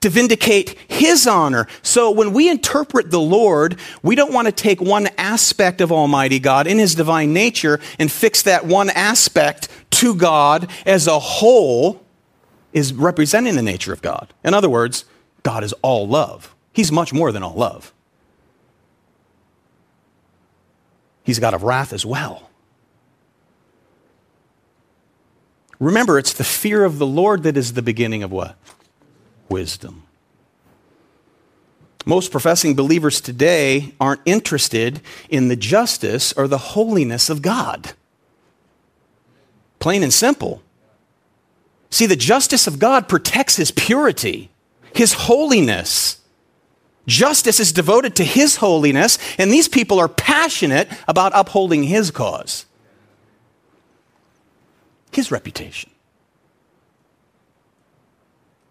[0.00, 1.66] to vindicate His honor.
[1.82, 6.38] So when we interpret the Lord, we don't want to take one aspect of Almighty
[6.38, 12.02] God in His divine nature and fix that one aspect to God as a whole
[12.72, 14.34] is representing the nature of God.
[14.44, 15.04] In other words,
[15.42, 16.54] God is all love.
[16.72, 17.92] He's much more than all love.
[21.22, 22.50] He's a God of wrath as well.
[25.78, 28.56] Remember, it's the fear of the Lord that is the beginning of what?
[29.48, 30.04] Wisdom.
[32.06, 37.92] Most professing believers today aren't interested in the justice or the holiness of God.
[39.78, 40.62] Plain and simple.
[41.90, 44.50] See, the justice of God protects his purity,
[44.94, 46.20] his holiness.
[47.06, 52.66] Justice is devoted to his holiness, and these people are passionate about upholding his cause,
[55.12, 55.90] his reputation.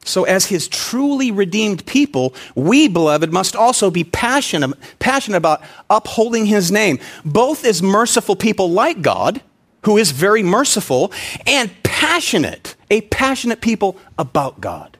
[0.06, 6.46] So, as his truly redeemed people, we, beloved, must also be passionate, passionate about upholding
[6.46, 9.42] his name, both as merciful people like God,
[9.84, 11.12] who is very merciful,
[11.46, 14.98] and passionate, a passionate people about God,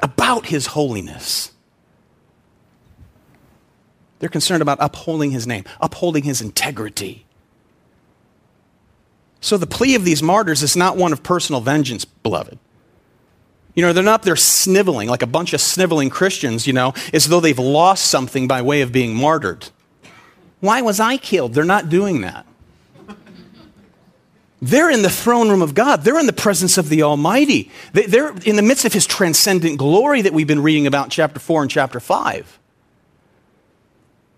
[0.00, 1.52] about His holiness.
[4.18, 7.26] They're concerned about upholding His name, upholding His integrity.
[9.40, 12.58] So the plea of these martyrs is not one of personal vengeance, beloved.
[13.76, 17.28] You know, they're not there sniveling like a bunch of sniveling Christians, you know, as
[17.28, 19.68] though they've lost something by way of being martyred.
[20.60, 21.52] Why was I killed?
[21.52, 22.46] They're not doing that.
[24.62, 26.02] They're in the throne room of God.
[26.02, 27.70] They're in the presence of the Almighty.
[27.92, 31.62] They're in the midst of His transcendent glory that we've been reading about chapter 4
[31.62, 32.58] and chapter 5.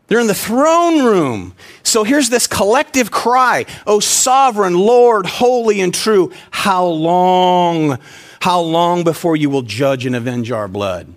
[0.09, 1.55] They're in the throne room.
[1.83, 7.99] So here's this collective cry O sovereign Lord, holy and true, how long,
[8.41, 11.15] how long before you will judge and avenge our blood?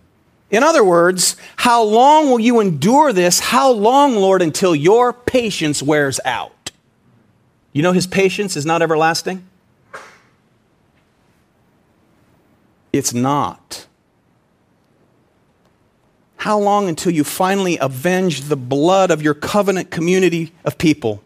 [0.52, 3.40] In other words, how long will you endure this?
[3.40, 6.72] How long, Lord, until your patience wears out?
[7.72, 9.48] You know his patience is not everlasting?
[12.92, 13.88] It's not.
[16.42, 21.22] How long until you finally avenge the blood of your covenant community of people?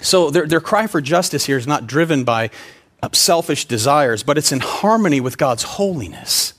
[0.00, 2.50] So their, their cry for justice here is not driven by
[3.02, 6.54] uh, selfish desires, but it's in harmony with God's holiness.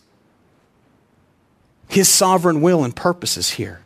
[1.87, 3.79] His sovereign will and purposes here.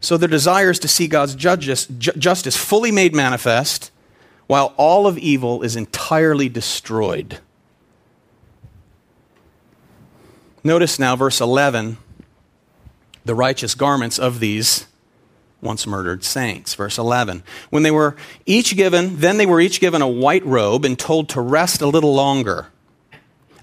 [0.00, 3.90] So their desire is to see God's justice fully made manifest
[4.46, 7.40] while all of evil is entirely destroyed.
[10.64, 11.96] Notice now, verse 11,
[13.24, 14.86] the righteous garments of these
[15.60, 16.74] once murdered saints.
[16.74, 17.42] Verse 11.
[17.70, 21.28] When they were each given, then they were each given a white robe and told
[21.30, 22.68] to rest a little longer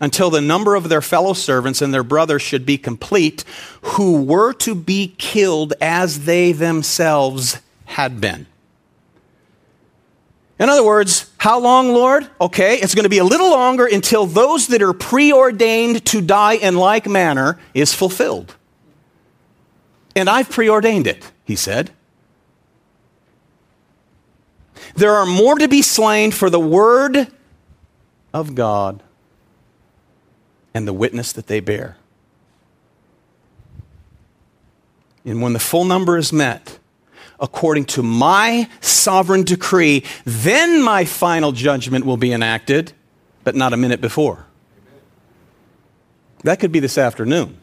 [0.02, 3.44] until the number of their fellow servants and their brothers should be complete,
[3.82, 8.46] who were to be killed as they themselves had been.
[10.58, 12.30] In other words, how long, Lord?
[12.42, 16.56] Okay, it's going to be a little longer until those that are preordained to die
[16.56, 18.56] in like manner is fulfilled.
[20.18, 21.92] And I've preordained it, he said.
[24.96, 27.28] There are more to be slain for the word
[28.34, 29.02] of God
[30.74, 31.96] and the witness that they bear.
[35.24, 36.79] And when the full number is met,
[37.40, 42.94] according to my sovereign decree, then my final judgment will be enacted,
[43.44, 44.46] but not a minute before.
[46.44, 47.58] That could be this afternoon.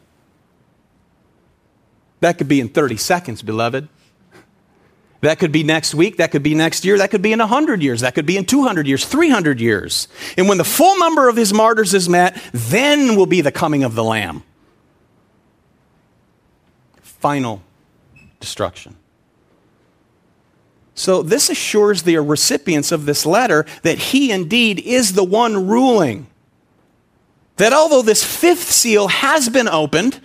[2.19, 3.87] That could be in 30 seconds, beloved.
[5.21, 6.17] That could be next week.
[6.17, 6.97] That could be next year.
[6.99, 8.01] That could be in 100 years.
[8.01, 10.07] That could be in 200 years, 300 years.
[10.37, 13.83] And when the full number of his martyrs is met, then will be the coming
[13.83, 14.43] of the Lamb.
[17.01, 17.63] Final
[18.39, 18.95] destruction.
[20.97, 26.27] So, this assures the recipients of this letter that he indeed is the one ruling.
[27.55, 30.19] That although this fifth seal has been opened,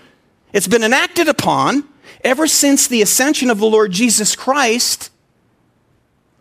[0.53, 1.89] it's been enacted upon,
[2.25, 5.11] Ever since the ascension of the Lord Jesus Christ,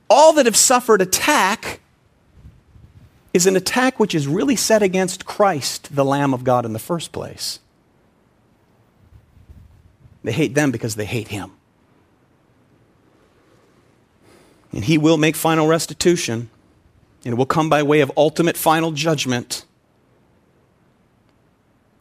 [0.09, 1.79] all that have suffered attack
[3.33, 6.79] is an attack which is really set against Christ, the Lamb of God, in the
[6.79, 7.59] first place.
[10.23, 11.51] They hate them because they hate him.
[14.73, 16.49] And he will make final restitution,
[17.25, 19.65] and it will come by way of ultimate final judgment.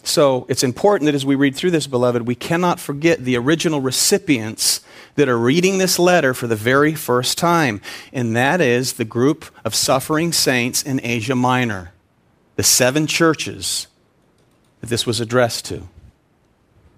[0.02, 3.80] So it's important that as we read through this, beloved, we cannot forget the original
[3.80, 4.80] recipients
[5.16, 7.80] that are reading this letter for the very first time,
[8.12, 11.92] and that is the group of suffering saints in Asia Minor,
[12.56, 13.88] the seven churches
[14.80, 15.88] that this was addressed to.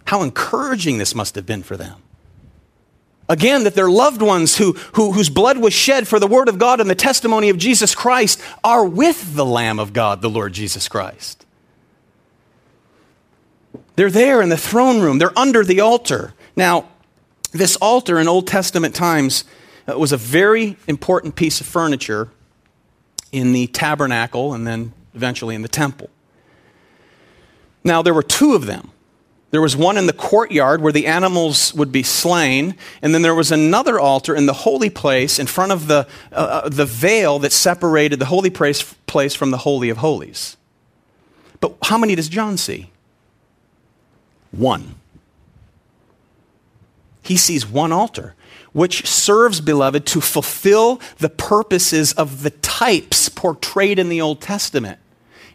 [0.07, 2.02] How encouraging this must have been for them.
[3.33, 6.59] Again, that their loved ones who, who, whose blood was shed for the word of
[6.59, 10.53] God and the testimony of Jesus Christ are with the Lamb of God, the Lord
[10.53, 11.47] Jesus Christ.
[13.97, 16.35] They're there in the throne room, they're under the altar.
[16.57, 16.91] Now,
[17.53, 19.45] this altar in Old Testament times
[19.89, 22.29] uh, was a very important piece of furniture
[23.33, 26.11] in the tabernacle and then eventually in the temple.
[27.83, 28.91] Now, there were two of them.
[29.53, 33.35] There was one in the courtyard where the animals would be slain, and then there
[33.35, 37.39] was another altar in the holy place in front of the, uh, uh the veil
[37.41, 40.57] that separated the holy place, place from the Holy of Holies.
[41.61, 42.91] But how many does John see?
[44.53, 44.95] One.
[47.21, 48.35] He sees one altar,
[48.73, 54.99] which serves, beloved, to fulfill the purposes of the types portrayed in the Old Testament.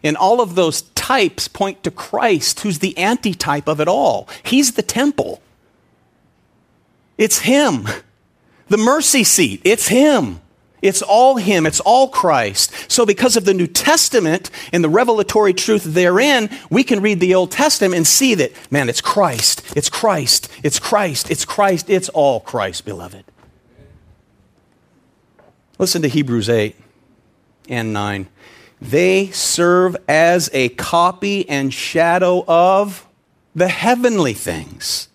[0.02, 4.28] And all of those types point to Christ, who's the antitype of it all.
[4.44, 5.42] He's the temple.
[7.16, 7.88] It's Him.
[8.68, 10.40] The mercy seat, it's Him.
[10.80, 12.72] It's all Him, it's all Christ.
[12.90, 17.34] So, because of the New Testament and the revelatory truth therein, we can read the
[17.34, 22.08] Old Testament and see that, man, it's Christ, it's Christ, it's Christ, it's Christ, it's
[22.10, 23.24] all Christ, beloved.
[25.78, 26.76] Listen to Hebrews 8
[27.68, 28.28] and 9.
[28.80, 33.06] They serve as a copy and shadow of
[33.54, 35.08] the heavenly things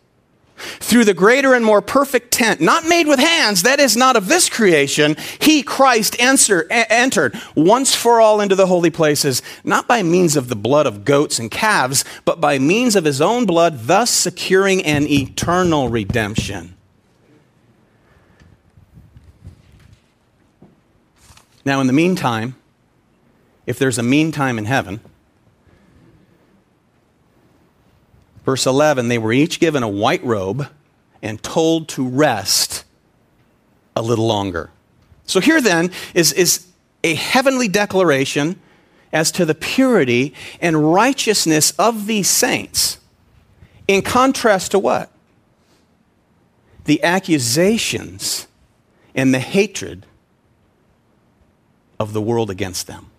[0.80, 4.28] through the greater and more perfect tent, not made with hands, that is not of
[4.28, 10.04] this creation, he, Christ, answer, entered once for all into the holy places, not by
[10.04, 13.88] means of the blood of goats and calves, but by means of his own blood,
[13.88, 16.76] thus securing an eternal redemption.
[21.66, 22.56] Now, in the meantime,
[23.66, 25.00] if there's a meantime in heaven,
[28.46, 30.68] Verse 11, they were each given a white robe
[31.22, 32.84] and told to rest
[33.96, 34.70] a little longer.
[35.26, 36.68] So here then is, is
[37.04, 38.60] a heavenly declaration
[39.14, 42.98] as to the purity and righteousness of these saints,
[43.88, 45.12] in contrast to what?
[46.86, 48.48] The accusations
[49.16, 50.06] and the hatred
[52.00, 53.12] of the world against them.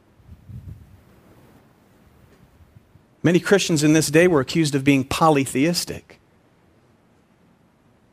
[3.24, 6.20] Many Christians in this day were accused of being polytheistic,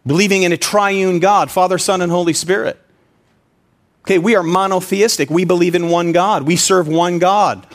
[0.08, 2.80] believing in a triune God, Father, Son, and Holy Spirit.
[4.04, 5.30] Okay, we are monotheistic.
[5.30, 6.44] We believe in one God.
[6.44, 7.68] We serve one God,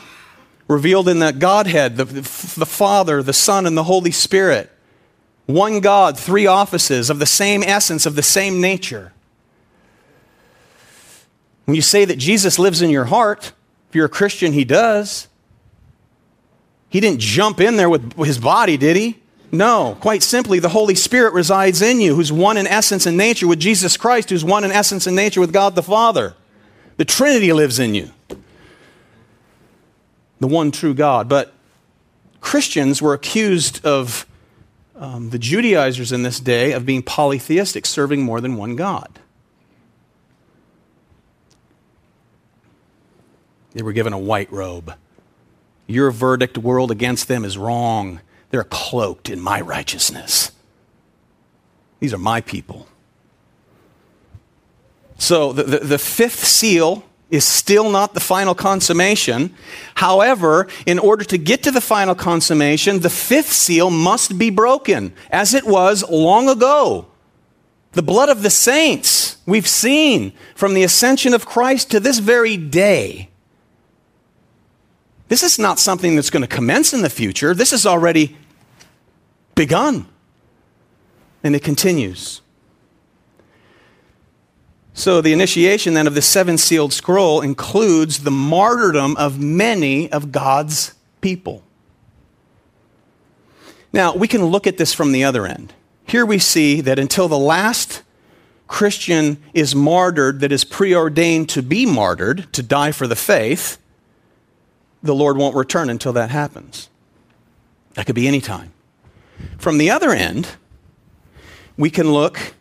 [0.67, 4.71] revealed in the Godhead, the, the Father, the Son, and the Holy Spirit.
[5.45, 9.13] One God, three offices of the same essence, of the same nature.
[11.65, 13.53] When you say that Jesus lives in your heart,
[13.89, 15.27] if you're a Christian, he does.
[16.89, 19.19] He didn't jump in there with his body, did he?
[19.51, 23.47] No, quite simply, the Holy Spirit resides in you, who's one in essence and nature
[23.47, 26.35] with Jesus Christ, who's one in essence and nature with God the Father.
[26.97, 28.11] The Trinity lives in you,
[30.39, 31.29] the one true God.
[31.29, 31.53] But
[32.41, 34.25] Christians were accused of
[34.95, 39.19] um, the Judaizers in this day of being polytheistic, serving more than one God.
[43.73, 44.95] They were given a white robe.
[45.87, 48.19] Your verdict, world, against them is wrong.
[48.49, 50.51] They're cloaked in my righteousness.
[51.99, 52.87] These are my people.
[55.17, 59.55] So the, the, the, fifth seal is still not the final consummation.
[59.95, 65.13] However, in order to get to the final consummation, the fifth seal must be broken,
[65.31, 67.07] as it was long ago.
[67.93, 72.55] The blood of the saints, we've seen from the ascension of Christ to this very
[72.55, 73.29] day,
[75.27, 77.53] this is not something that's going to commence in the future.
[77.53, 78.37] This has already
[79.55, 80.07] begun.
[81.43, 82.41] And it continues.
[84.93, 90.31] So, the initiation then of the seven sealed scroll includes the martyrdom of many of
[90.31, 91.61] God's people.
[93.93, 95.73] Now, we can look at this from the other end.
[96.07, 98.01] Here we see that until the last
[98.67, 103.77] Christian is martyred that is preordained to be martyred, to die for the faith,
[105.03, 106.89] the Lord won't return until that happens.
[107.93, 108.73] That could be any time.
[109.57, 110.49] From the other end,
[111.77, 112.53] we can look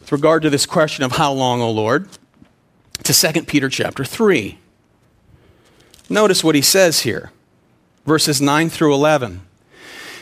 [0.00, 2.08] with regard to this question of how long, O Lord,
[3.04, 4.58] to 2 Peter chapter 3.
[6.08, 7.30] Notice what he says here,
[8.04, 9.42] verses 9 through 11.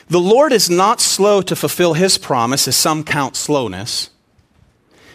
[0.09, 4.11] The Lord is not slow to fulfill his promise, as some count slowness,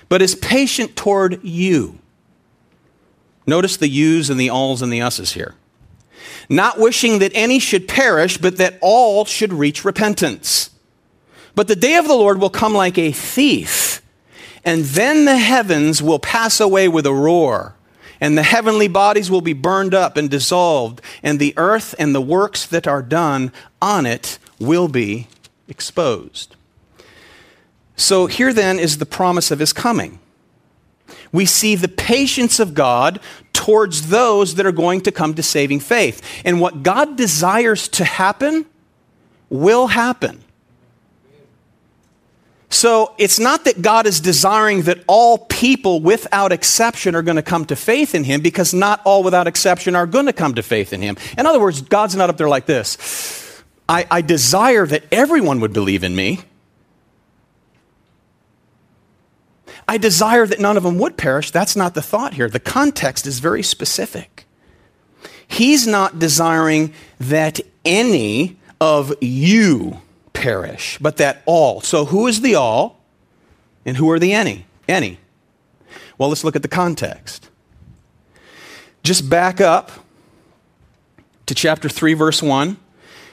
[0.09, 1.99] but is patient toward you.
[3.45, 5.55] Notice the yous and the alls and the us's here
[6.49, 10.69] not wishing that any should perish, but that all should reach repentance.
[11.55, 14.01] But the day of the Lord will come like a thief,
[14.65, 17.75] and then the heavens will pass away with a roar,
[18.19, 22.21] and the heavenly bodies will be burned up and dissolved, and the earth and the
[22.21, 25.27] works that are done on it will be
[25.67, 26.55] exposed.
[27.95, 30.19] So here then is the promise of his coming.
[31.33, 33.19] We see the patience of God
[33.51, 36.21] towards those that are going to come to saving faith.
[36.45, 38.65] And what God desires to happen
[39.49, 40.43] will happen.
[42.69, 47.43] So it's not that God is desiring that all people without exception are going to
[47.43, 50.63] come to faith in Him because not all without exception are going to come to
[50.63, 51.15] faith in Him.
[51.37, 53.61] In other words, God's not up there like this.
[53.87, 56.39] I, I desire that everyone would believe in me.
[59.87, 61.51] I desire that none of them would perish.
[61.51, 62.49] That's not the thought here.
[62.49, 64.45] The context is very specific.
[65.47, 71.81] He's not desiring that any of you perish, but that all.
[71.81, 72.99] So who is the all
[73.85, 74.65] and who are the any?
[74.87, 75.19] Any.
[76.17, 77.49] Well, let's look at the context.
[79.03, 79.91] Just back up
[81.45, 82.77] to chapter 3, verse 1.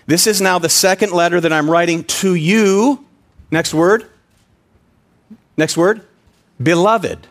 [0.07, 3.05] This is now the second letter that I'm writing to you.
[3.53, 4.07] Next word.
[5.57, 6.05] Next word
[6.63, 7.27] beloved.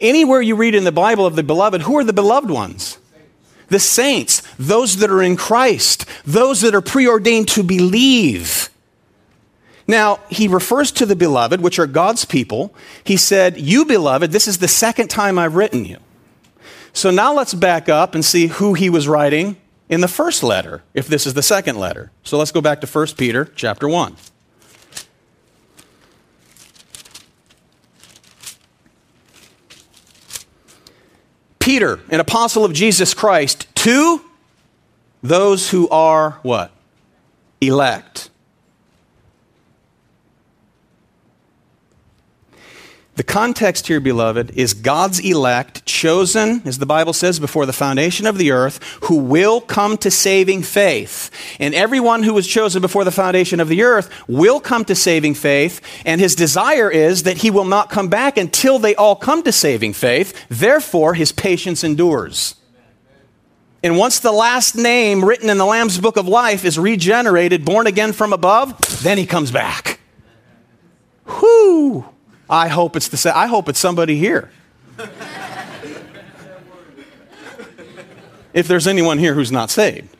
[0.00, 2.98] Anywhere you read in the Bible of the beloved, who are the beloved ones?
[3.68, 8.70] The saints, those that are in Christ, those that are preordained to believe.
[9.86, 12.74] Now, he refers to the beloved, which are God's people.
[13.04, 15.98] He said, You beloved, this is the second time I've written you.
[16.92, 19.56] So now let's back up and see who he was writing
[19.88, 22.10] in the first letter, if this is the second letter.
[22.22, 24.16] So let's go back to 1 Peter chapter 1.
[31.68, 34.24] Peter, an apostle of Jesus Christ, to
[35.22, 36.72] those who are what?
[37.60, 38.30] Elect.
[43.18, 48.28] The context here, beloved, is God's elect, chosen, as the Bible says, before the foundation
[48.28, 51.28] of the earth, who will come to saving faith.
[51.58, 55.34] And everyone who was chosen before the foundation of the earth will come to saving
[55.34, 55.80] faith.
[56.06, 59.50] And his desire is that he will not come back until they all come to
[59.50, 60.46] saving faith.
[60.48, 62.54] Therefore, his patience endures.
[63.82, 67.88] And once the last name written in the Lamb's book of life is regenerated, born
[67.88, 69.98] again from above, then he comes back.
[71.26, 72.04] Whoo!
[72.48, 73.34] I hope it's the same.
[73.36, 74.50] I hope it's somebody here.
[78.54, 80.16] if there's anyone here who's not saved.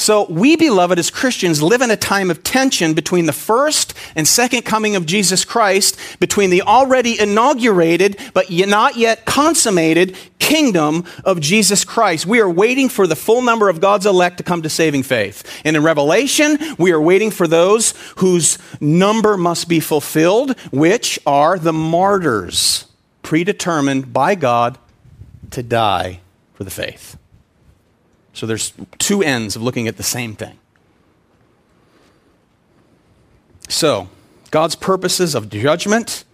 [0.00, 4.26] So, we, beloved, as Christians, live in a time of tension between the first and
[4.26, 11.40] second coming of Jesus Christ, between the already inaugurated but not yet consummated kingdom of
[11.40, 12.24] Jesus Christ.
[12.24, 15.60] We are waiting for the full number of God's elect to come to saving faith.
[15.66, 21.58] And in Revelation, we are waiting for those whose number must be fulfilled, which are
[21.58, 22.86] the martyrs,
[23.20, 24.78] predetermined by God
[25.50, 26.20] to die
[26.54, 27.18] for the faith.
[28.40, 30.58] So there's two ends of looking at the same thing.
[33.68, 34.08] So,
[34.50, 36.24] God's purposes of judgment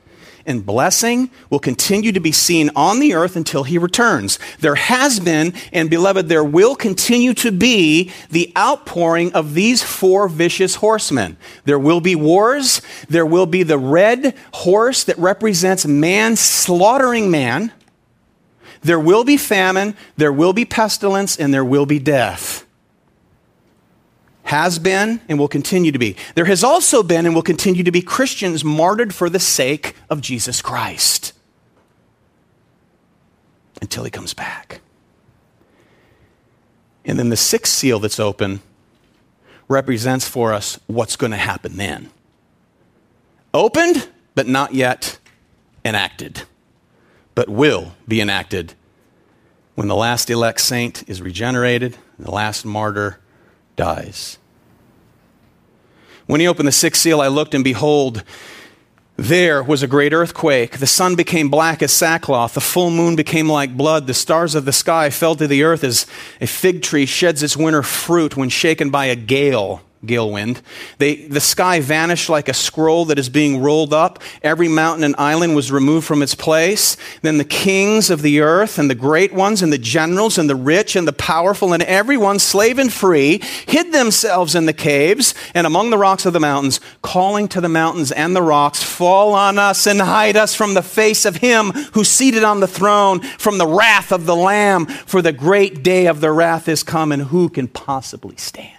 [0.47, 4.39] and blessing will continue to be seen on the earth until he returns.
[4.61, 10.29] There has been, and beloved, there will continue to be the outpouring of these four
[10.29, 11.37] vicious horsemen.
[11.65, 12.83] There will be wars.
[13.09, 17.73] There will be the red horse that represents man slaughtering man.
[18.87, 22.65] There will be famine, there will be pestilence, and there will be death.
[24.45, 26.15] Has been and will continue to be.
[26.37, 30.21] There has also been and will continue to be Christians martyred for the sake of
[30.21, 31.33] Jesus Christ
[33.83, 34.81] until he comes back.
[37.05, 38.61] And then the sixth seal that's open
[39.67, 42.11] represents for us what's going to happen then.
[43.53, 45.19] Opened, but not yet
[45.85, 46.43] enacted
[47.37, 48.75] but will be enacted
[49.77, 53.21] when the last elect saint is regenerated and the last martyr
[53.77, 54.39] dies.
[56.27, 58.25] When he opened the sixth seal, I looked, and behold,
[59.17, 60.79] There was a great earthquake.
[60.79, 62.53] The sun became black as sackcloth.
[62.53, 64.07] The full moon became like blood.
[64.07, 66.07] The stars of the sky fell to the earth as
[66.39, 70.61] a fig tree sheds its winter fruit when shaken by a gale gale wind.
[70.99, 74.23] They, the sky vanished like a scroll that is being rolled up.
[74.43, 76.97] Every mountain and island was removed from its place.
[77.23, 80.57] Then the kings of the earth and the great ones and the generals and the
[80.57, 85.67] rich and the powerful and everyone, slave and free, hid themselves in the caves and
[85.67, 89.59] among the rocks of the mountains, calling to the mountains and the rocks, Fall on
[89.59, 93.59] us and hide us from the face of him who's seated on the throne, from
[93.59, 97.23] the wrath of the Lamb, for the great day of the wrath is come, and
[97.23, 98.76] who can possibly stand?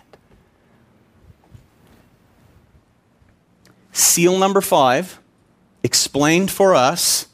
[3.97, 5.19] Seal number five
[5.81, 7.25] explained for us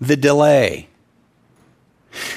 [0.00, 0.86] the delay.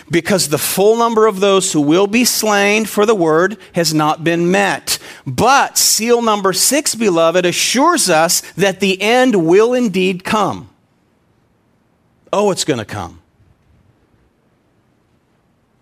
[0.10, 4.24] Because the full number of those who will be slain for the word has not
[4.24, 4.98] been met.
[5.28, 10.72] But seal number six, beloved, assures us that the end will indeed come.
[12.34, 13.22] Oh, it's going to come.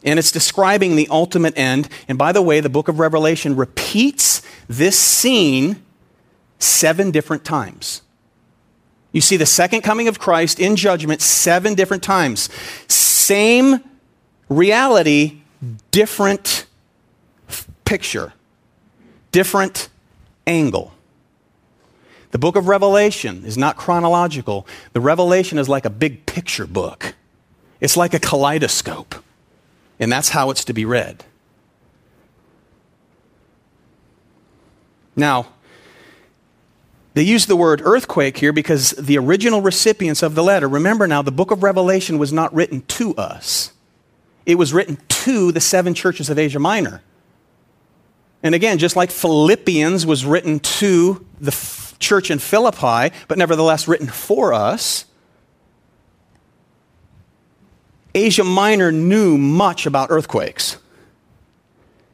[0.03, 1.87] And it's describing the ultimate end.
[2.09, 5.81] And by the way, the book of Revelation repeats this scene
[6.59, 8.01] seven different times.
[9.11, 12.49] You see the second coming of Christ in judgment seven different times.
[12.87, 13.83] Same
[14.49, 15.41] reality,
[15.91, 16.67] different
[17.85, 18.33] picture,
[19.31, 19.89] different
[20.45, 20.93] angle.
[22.31, 24.67] The book of Revelation is not chronological.
[24.93, 27.15] The Revelation is like a big picture book,
[27.79, 29.15] it's like a kaleidoscope.
[30.01, 31.25] And that's how it's to be read.
[35.13, 35.47] Now,
[37.19, 41.21] they use the word earthquake here because the original recipients of the letter, remember now,
[41.21, 43.73] the book of Revelation was not written to us,
[44.45, 47.03] it was written to the seven churches of Asia Minor.
[48.41, 53.85] And again, just like Philippians was written to the f- church in Philippi, but nevertheless
[53.85, 55.03] written for us,
[58.15, 60.77] Asia Minor knew much about earthquakes.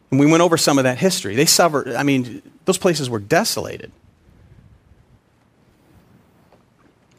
[0.10, 1.36] And we went over some of that history.
[1.36, 3.92] They suffered, I mean, those places were desolated.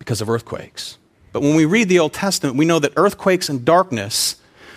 [0.07, 0.99] Because of earthquakes.
[1.33, 4.37] But when we read the Old Testament, we know that earthquakes and darkness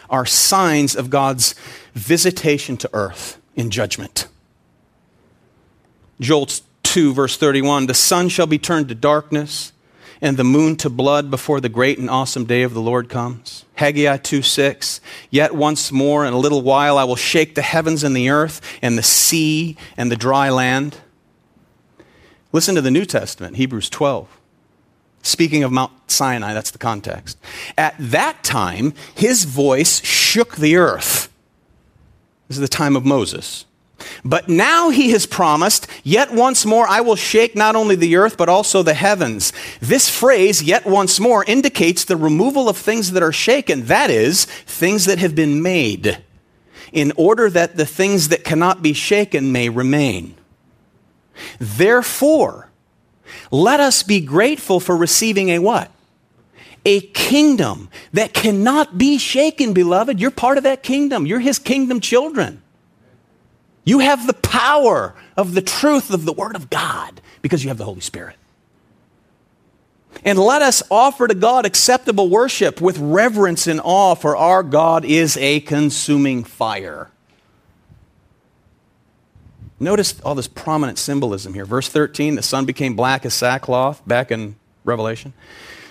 [0.10, 1.54] are signs of God's
[1.94, 4.28] visitation to earth in judgment.
[6.20, 6.48] Joel
[6.82, 9.72] 2, verse 31 The sun shall be turned to darkness
[10.20, 13.66] and the moon to blood before the great and awesome day of the Lord comes.
[13.76, 15.00] Haggai 2 6,
[15.30, 18.62] yet once more in a little while I will shake the heavens and the earth
[18.82, 20.98] and the sea and the dry land.
[22.52, 24.39] Listen to the New Testament, Hebrews 12.
[25.22, 27.38] Speaking of Mount Sinai, that's the context.
[27.78, 31.32] At that time, his voice shook the earth.
[32.48, 33.66] This is the time of Moses.
[34.24, 38.38] But now he has promised, yet once more I will shake not only the earth,
[38.38, 39.52] but also the heavens.
[39.82, 44.46] This phrase, yet once more, indicates the removal of things that are shaken, that is,
[44.46, 46.24] things that have been made,
[46.94, 50.36] in order that the things that cannot be shaken may remain.
[51.60, 52.69] Therefore,
[53.52, 55.92] let us be grateful for receiving a what?
[56.86, 60.20] A kingdom that cannot be shaken, beloved.
[60.20, 61.26] You're part of that kingdom.
[61.26, 62.62] You're his kingdom children.
[63.84, 67.78] You have the power of the truth of the Word of God because you have
[67.78, 68.36] the Holy Spirit.
[70.24, 75.06] And let us offer to God acceptable worship with reverence and awe, for our God
[75.06, 77.10] is a consuming fire.
[79.80, 81.66] Notice all this prominent symbolism here.
[81.66, 85.34] Verse 13 the sun became black as sackcloth, back in Revelation.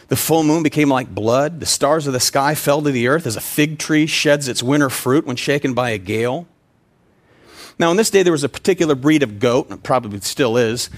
[0.08, 1.60] The full moon became like blood.
[1.60, 4.62] The stars of the sky fell to the earth as a fig tree sheds its
[4.62, 6.46] winter fruit when shaken by a gale.
[7.78, 10.90] Now, in this day, there was a particular breed of goat, and probably still is,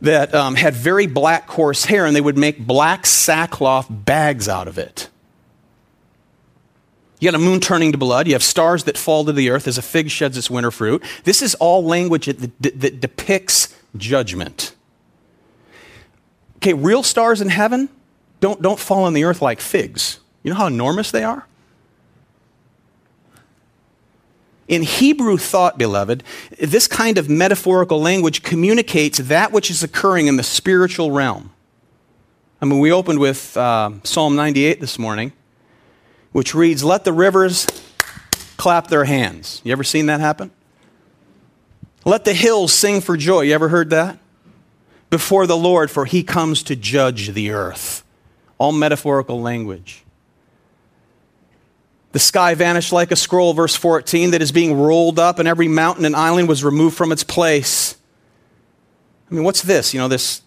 [0.00, 4.68] that um, had very black, coarse hair, and they would make black sackcloth bags out
[4.68, 5.08] of it.
[7.24, 8.26] You got a moon turning to blood.
[8.26, 11.02] You have stars that fall to the earth as a fig sheds its winter fruit.
[11.24, 14.74] This is all language that, that, depicts judgment.
[16.56, 17.88] Okay, real stars in heaven
[18.40, 20.20] don't, don't fall on the earth like figs.
[20.42, 21.46] You know how enormous they are?
[24.68, 26.22] In Hebrew thought, beloved,
[26.60, 31.54] this kind of metaphorical language communicates that which is occurring in the spiritual realm.
[32.60, 35.32] I mean, we opened with uh, Psalm 98 this morning
[36.34, 37.64] which reads, Let the rivers
[38.56, 39.62] clap their hands.
[39.64, 40.50] You ever seen that happen?
[42.04, 43.42] Let the hills sing for joy.
[43.42, 44.18] You ever heard that?
[45.10, 48.02] Before the Lord, for he comes to judge the earth.
[48.58, 50.02] All metaphorical language.
[52.10, 55.68] The sky vanished like a scroll, verse 14, that is being rolled up, and every
[55.68, 57.96] mountain and island was removed from its place.
[59.30, 59.94] I mean, what's this?
[59.94, 60.42] You know, this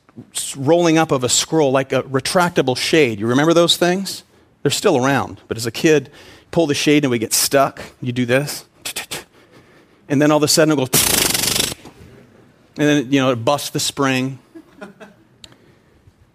[0.58, 3.22] rolling up of a scroll, like a retractable shade.
[3.22, 4.24] You remember those things?
[4.68, 5.39] They're still around.
[5.47, 6.11] But as a kid,
[6.51, 7.82] pull the shade and we get stuck.
[8.01, 8.65] You do this.
[10.09, 10.89] And then all of a sudden it goes.
[12.78, 14.39] And then, you know, it busts the spring.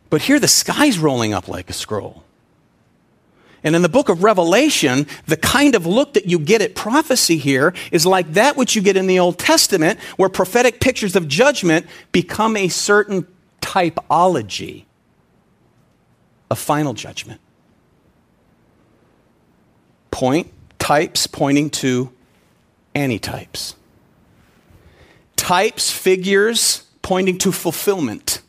[0.08, 2.24] But here the sky's rolling up like a scroll.
[3.62, 7.36] And in the book of Revelation, the kind of look that you get at prophecy
[7.36, 11.28] here is like that which you get in the Old Testament, where prophetic pictures of
[11.28, 13.26] judgment become a certain
[13.60, 14.86] typology
[16.50, 17.41] of final judgment.
[20.12, 22.12] Point, types pointing to
[22.94, 23.20] antitypes.
[23.22, 23.74] Types,
[25.36, 28.40] Types, figures pointing to fulfillment.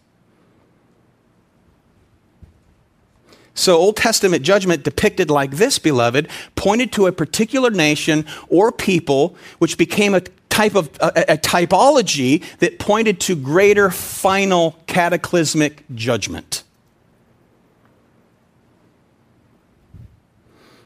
[3.55, 9.35] So, Old Testament judgment depicted like this, beloved, pointed to a particular nation or people
[9.59, 16.62] which became a type of a, a, typology that pointed to greater final cataclysmic judgment.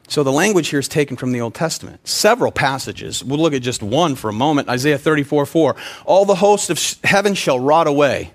[0.08, 2.08] So the language here is taken from the Old Testament.
[2.08, 3.22] Several passages.
[3.22, 4.68] We'll look at just one for a moment.
[4.68, 5.76] Isaiah 34 4.
[6.06, 8.32] All the hosts of heaven shall rot away.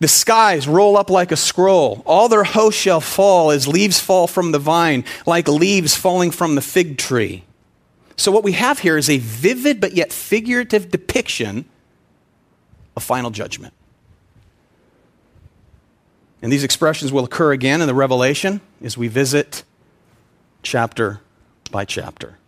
[0.00, 2.02] The skies roll up like a scroll.
[2.04, 6.54] All their hosts shall fall as leaves fall from the vine, like leaves falling from
[6.54, 7.44] the fig tree.
[8.16, 11.66] So, what we have here is a vivid but yet figurative depiction
[12.96, 13.72] of final judgment.
[16.42, 19.62] And these expressions will occur again in the Revelation as we visit
[20.62, 21.20] chapter
[21.70, 22.38] by chapter.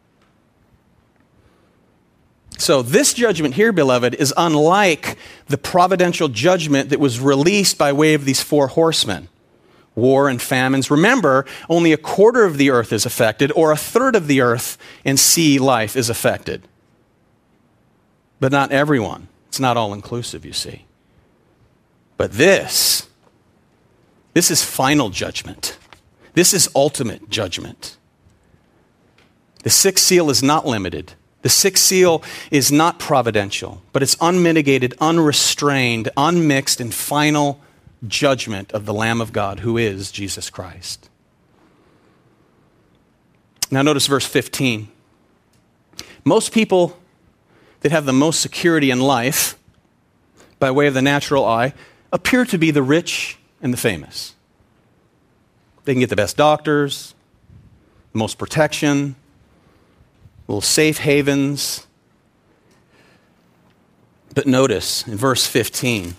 [2.58, 5.18] So, this judgment here, beloved, is unlike
[5.48, 9.28] the providential judgment that was released by way of these four horsemen
[9.94, 10.90] war and famines.
[10.90, 14.78] Remember, only a quarter of the earth is affected, or a third of the earth
[15.04, 16.66] and sea life is affected.
[18.40, 19.28] But not everyone.
[19.48, 20.86] It's not all inclusive, you see.
[22.16, 23.08] But this,
[24.34, 25.78] this is final judgment.
[26.34, 27.96] This is ultimate judgment.
[29.62, 31.14] The sixth seal is not limited.
[31.42, 37.60] The sixth seal is not providential, but it's unmitigated, unrestrained, unmixed, and final
[38.06, 41.10] judgment of the Lamb of God, who is Jesus Christ.
[43.70, 44.88] Now, notice verse 15.
[46.24, 46.98] Most people
[47.80, 49.58] that have the most security in life,
[50.58, 51.74] by way of the natural eye,
[52.12, 54.34] appear to be the rich and the famous.
[55.84, 57.14] They can get the best doctors,
[58.12, 59.16] the most protection,
[60.48, 61.86] little safe havens.
[64.34, 66.14] But notice in verse 15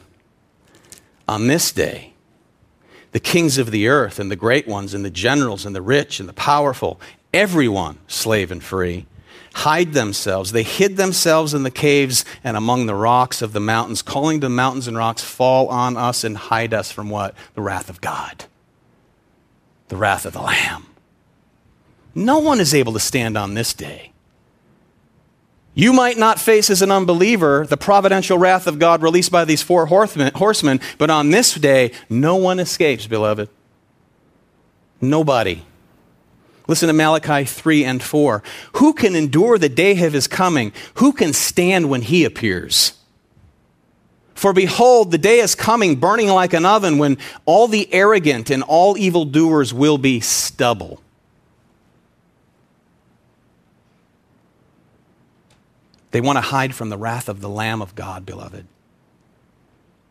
[1.28, 2.14] on this day,
[3.12, 6.20] the kings of the earth and the great ones and the generals and the rich
[6.20, 7.00] and the powerful,
[7.34, 9.06] everyone, slave and free,
[9.54, 10.52] hide themselves.
[10.52, 14.48] They hid themselves in the caves and among the rocks of the mountains, calling to
[14.48, 17.36] the mountains and rocks, Fall on us and hide us from what?
[17.56, 18.46] The wrath of God,
[19.88, 20.88] the wrath of the Lamb.
[22.16, 24.12] No one is able to stand on this day.
[25.76, 29.64] You might not face as an unbeliever the providential wrath of God released by these
[29.64, 33.50] four horsemen, but on this day, no one escapes, beloved.
[35.02, 35.64] Nobody.
[36.68, 38.42] Listen to Malachi 3 and 4.
[38.74, 40.72] Who can endure the day of his coming?
[40.96, 42.94] Who can stand when he appears?
[44.34, 48.64] For behold, the day is coming, burning like an oven, when all the arrogant and
[48.64, 51.02] all evildoers will be stubble.
[56.12, 58.68] They want to hide from the wrath of the Lamb of God, beloved.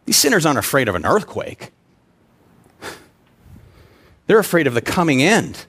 [0.05, 1.71] These sinners aren't afraid of an earthquake,
[4.27, 5.67] they're afraid of the coming end.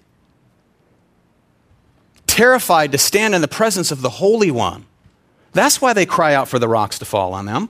[2.33, 4.87] Terrified to stand in the presence of the Holy One.
[5.51, 7.69] That's why they cry out for the rocks to fall on them.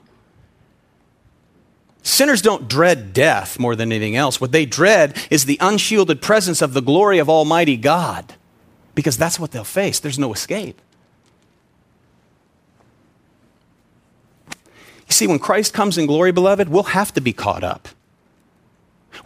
[2.02, 4.40] Sinners don't dread death more than anything else.
[4.40, 8.36] What they dread is the unshielded presence of the glory of Almighty God,
[8.94, 10.00] because that's what they'll face.
[10.00, 10.80] There's no escape.
[14.48, 17.86] You see, when Christ comes in glory, beloved, we'll have to be caught up.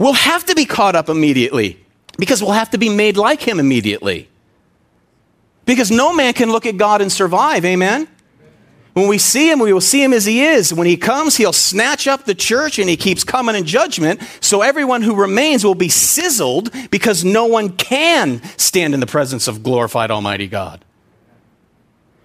[0.01, 1.79] We'll have to be caught up immediately
[2.19, 4.29] because we'll have to be made like him immediately.
[5.69, 8.09] Because no man can look at God and survive, amen?
[8.95, 10.73] When we see him, we will see him as he is.
[10.73, 14.23] When he comes, he'll snatch up the church and he keeps coming in judgment.
[14.41, 19.47] So everyone who remains will be sizzled because no one can stand in the presence
[19.47, 20.87] of glorified Almighty God.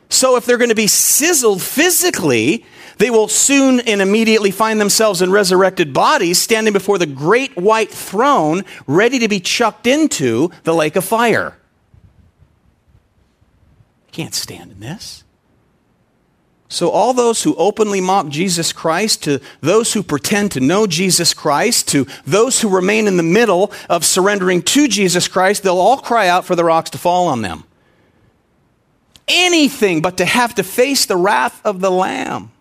[0.08, 2.66] So if they're going to be sizzled physically,
[2.98, 7.92] they will soon and immediately find themselves in resurrected bodies standing before the great white
[7.92, 11.58] throne, ready to be chucked into the lake of fire.
[14.14, 15.24] Can't stand in this.
[16.70, 21.34] So, all those who openly mock Jesus Christ, to those who pretend to know Jesus
[21.34, 25.98] Christ, to those who remain in the middle of surrendering to Jesus Christ, they'll all
[25.98, 27.64] cry out for the rocks to fall on them.
[29.28, 32.52] Anything but to have to face the wrath of the Lamb.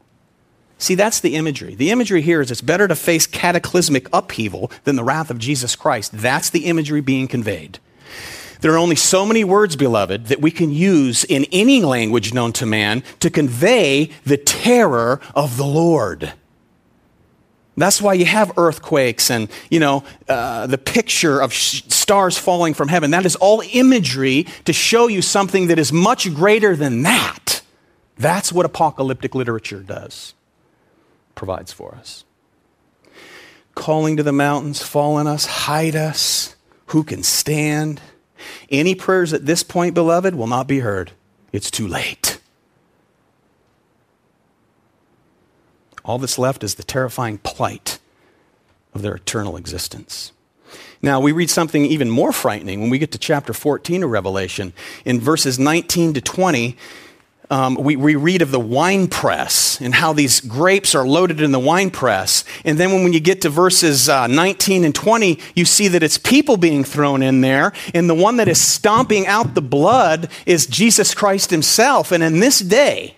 [0.78, 1.74] See, that's the imagery.
[1.74, 5.76] The imagery here is it's better to face cataclysmic upheaval than the wrath of Jesus
[5.76, 6.12] Christ.
[6.12, 7.78] That's the imagery being conveyed.
[8.62, 12.52] There are only so many words, beloved, that we can use in any language known
[12.54, 16.32] to man to convey the terror of the Lord.
[17.76, 22.72] That's why you have earthquakes and, you know, uh, the picture of sh- stars falling
[22.72, 23.10] from heaven.
[23.10, 27.62] That is all imagery to show you something that is much greater than that.
[28.16, 30.34] That's what apocalyptic literature does,
[31.34, 32.24] provides for us.
[33.74, 36.54] Calling to the mountains, fall on us, hide us.
[36.86, 38.00] Who can stand?
[38.70, 41.12] Any prayers at this point, beloved, will not be heard.
[41.52, 42.40] It's too late.
[46.04, 47.98] All that's left is the terrifying plight
[48.94, 50.32] of their eternal existence.
[51.00, 54.72] Now, we read something even more frightening when we get to chapter 14 of Revelation.
[55.04, 56.76] In verses 19 to 20,
[57.52, 61.52] um, we, we read of the wine press and how these grapes are loaded in
[61.52, 62.46] the wine press.
[62.64, 66.16] And then when you get to verses uh, 19 and 20, you see that it's
[66.16, 67.74] people being thrown in there.
[67.92, 72.10] And the one that is stomping out the blood is Jesus Christ himself.
[72.10, 73.16] And in this day,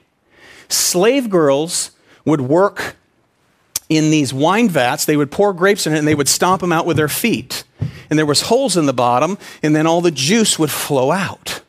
[0.69, 1.93] slave girls
[2.25, 2.97] would work
[3.89, 5.05] in these wine vats.
[5.05, 7.63] They would pour grapes in it and they would stomp them out with their feet.
[8.11, 11.63] And there was holes in the bottom, and then all the juice would flow out.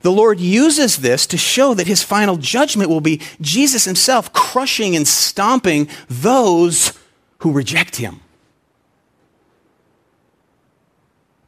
[0.00, 4.94] The Lord uses this to show that his final judgment will be Jesus himself crushing
[4.94, 6.92] and stomping those
[7.38, 8.20] who reject him.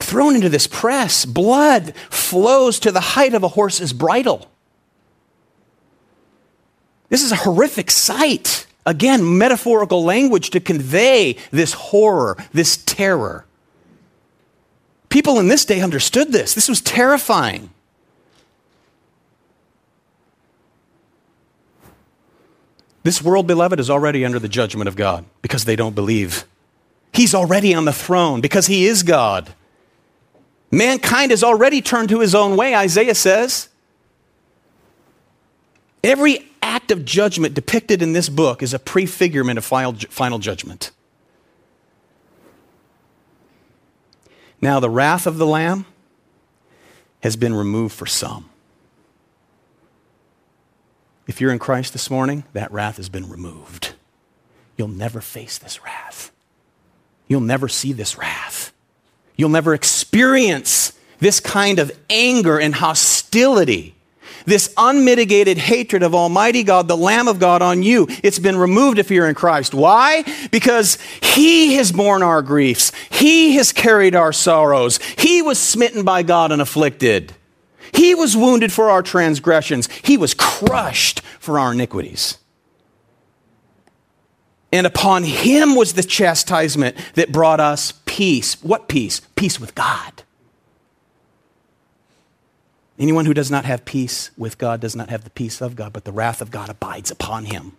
[0.01, 4.51] Thrown into this press, blood flows to the height of a horse's bridle.
[7.09, 8.66] This is a horrific sight.
[8.86, 13.44] Again, metaphorical language to convey this horror, this terror.
[15.11, 16.55] People in this day understood this.
[16.55, 17.70] This was terrifying.
[23.11, 26.44] This world, beloved, is already under the judgment of God because they don't believe.
[27.12, 29.52] He's already on the throne because he is God.
[30.70, 33.68] Mankind has already turned to his own way, Isaiah says.
[36.04, 40.92] Every act of judgment depicted in this book is a prefigurement of final judgment.
[44.61, 45.84] Now, the wrath of the Lamb
[47.24, 48.49] has been removed for some.
[51.31, 53.93] If you're in Christ this morning, that wrath has been removed.
[54.76, 56.33] You'll never face this wrath.
[57.28, 58.72] You'll never see this wrath.
[59.37, 63.95] You'll never experience this kind of anger and hostility,
[64.45, 68.09] this unmitigated hatred of Almighty God, the Lamb of God on you.
[68.24, 69.72] It's been removed if you're in Christ.
[69.72, 70.24] Why?
[70.51, 76.24] Because He has borne our griefs, He has carried our sorrows, He was smitten by
[76.24, 77.35] God and afflicted.
[77.93, 82.38] He was wounded for our transgressions, He was crushed for our iniquities.
[84.72, 88.62] And upon Him was the chastisement that brought us peace.
[88.62, 89.20] What peace?
[89.34, 90.22] Peace with God.
[92.99, 95.93] Anyone who does not have peace with God does not have the peace of God,
[95.93, 97.72] but the wrath of God abides upon him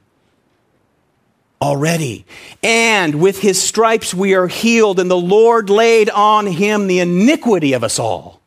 [1.62, 2.26] already.
[2.64, 7.74] And with his stripes we are healed, and the Lord laid on him the iniquity
[7.74, 8.41] of us all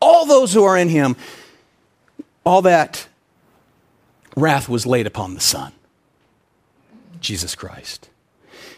[0.00, 1.16] all those who are in him,
[2.44, 3.08] all that
[4.36, 5.72] wrath was laid upon the Son,
[7.20, 8.08] Jesus Christ.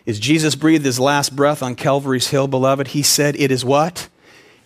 [0.07, 4.09] As Jesus breathed his last breath on Calvary's hill, beloved, he said, It is what?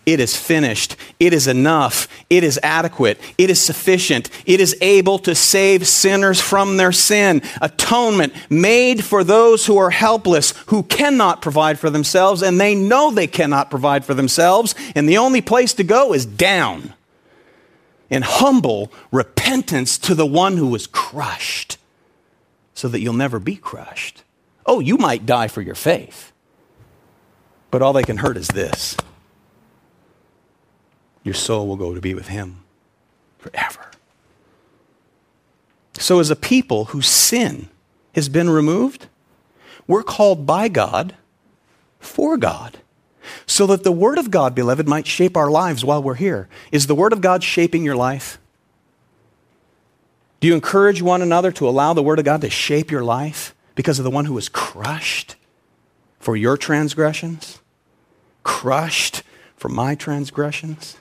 [0.07, 0.95] It is finished.
[1.19, 2.07] It is enough.
[2.29, 3.19] It is adequate.
[3.37, 4.29] It is sufficient.
[4.45, 7.41] It is able to save sinners from their sin.
[7.61, 13.11] Atonement made for those who are helpless, who cannot provide for themselves, and they know
[13.11, 16.93] they cannot provide for themselves, and the only place to go is down
[18.09, 21.77] in humble repentance to the one who was crushed,
[22.73, 24.23] so that you'll never be crushed.
[24.65, 26.31] Oh, you might die for your faith,
[27.71, 28.95] but all they can hurt is this
[31.27, 32.63] your soul will go to be with him
[33.37, 33.91] forever.
[35.93, 37.69] So, as a people whose sin
[38.15, 39.07] has been removed,
[39.87, 41.15] we're called by God
[41.99, 42.79] for God.
[43.45, 46.47] So that the Word of God, beloved, might shape our lives while we're here.
[46.71, 48.39] Is the Word of God shaping your life?
[50.39, 53.53] Do you encourage one another to allow the Word of God to shape your life
[53.75, 55.35] because of the one who was crushed
[56.19, 57.59] for your transgressions?
[58.43, 59.23] Crushed
[59.57, 60.97] for my transgressions?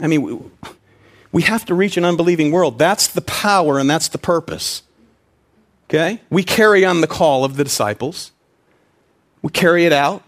[0.00, 0.50] I mean,
[1.32, 2.78] we, have to reach an unbelieving world.
[2.78, 4.82] That's the power and that's the purpose.
[5.88, 6.20] Okay?
[6.30, 8.32] We carry on the call of the disciples,
[9.42, 10.22] we carry it out.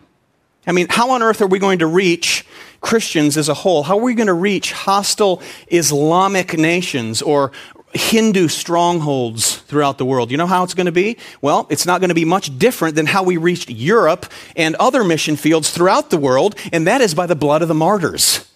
[0.66, 2.44] I mean, how on earth are we going to reach
[2.82, 3.82] Christians as a whole?
[3.84, 7.52] How are we going to reach hostile Islamic nations or
[7.94, 10.30] Hindu strongholds throughout the world?
[10.30, 11.16] You know how it's going to be?
[11.40, 15.04] Well, it's not going to be much different than how we reached Europe and other
[15.04, 18.47] mission fields throughout the world, and that is by the blood of the martyrs.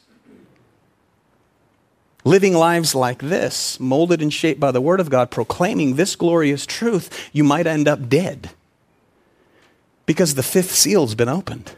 [2.25, 6.67] Living lives like this, molded and shaped by the Word of God, proclaiming this glorious
[6.67, 8.51] truth, you might end up dead
[10.07, 11.73] because the fifth seal's been opened.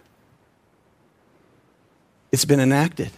[2.31, 3.11] It's been enacted.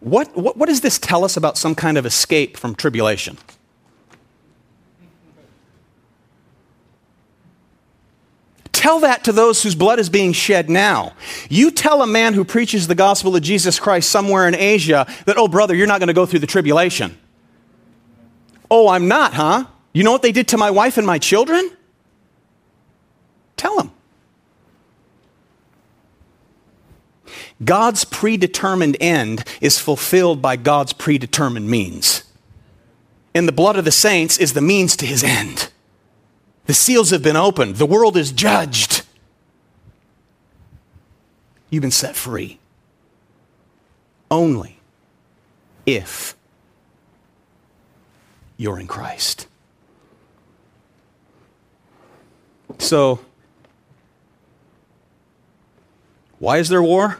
[0.00, 3.38] What, what, what, does this tell us about some kind of escape from tribulation?
[8.82, 11.12] Tell that to those whose blood is being shed now.
[11.48, 15.36] You tell a man who preaches the gospel of Jesus Christ somewhere in Asia that,
[15.38, 17.16] oh, brother, you're not going to go through the tribulation.
[18.68, 19.66] Oh, I'm not, huh?
[19.92, 21.70] You know what they did to my wife and my children?
[23.56, 23.92] Tell him.
[27.64, 32.24] God's predetermined end is fulfilled by God's predetermined means.
[33.32, 35.71] And the blood of the saints is the means to his end.
[36.66, 39.02] The seals have been opened, the world is judged.
[41.70, 42.58] You've been set free.
[44.30, 44.78] Only
[45.86, 46.36] if
[48.56, 49.48] you're in Christ.
[52.78, 53.20] So,
[56.38, 57.18] why is there war?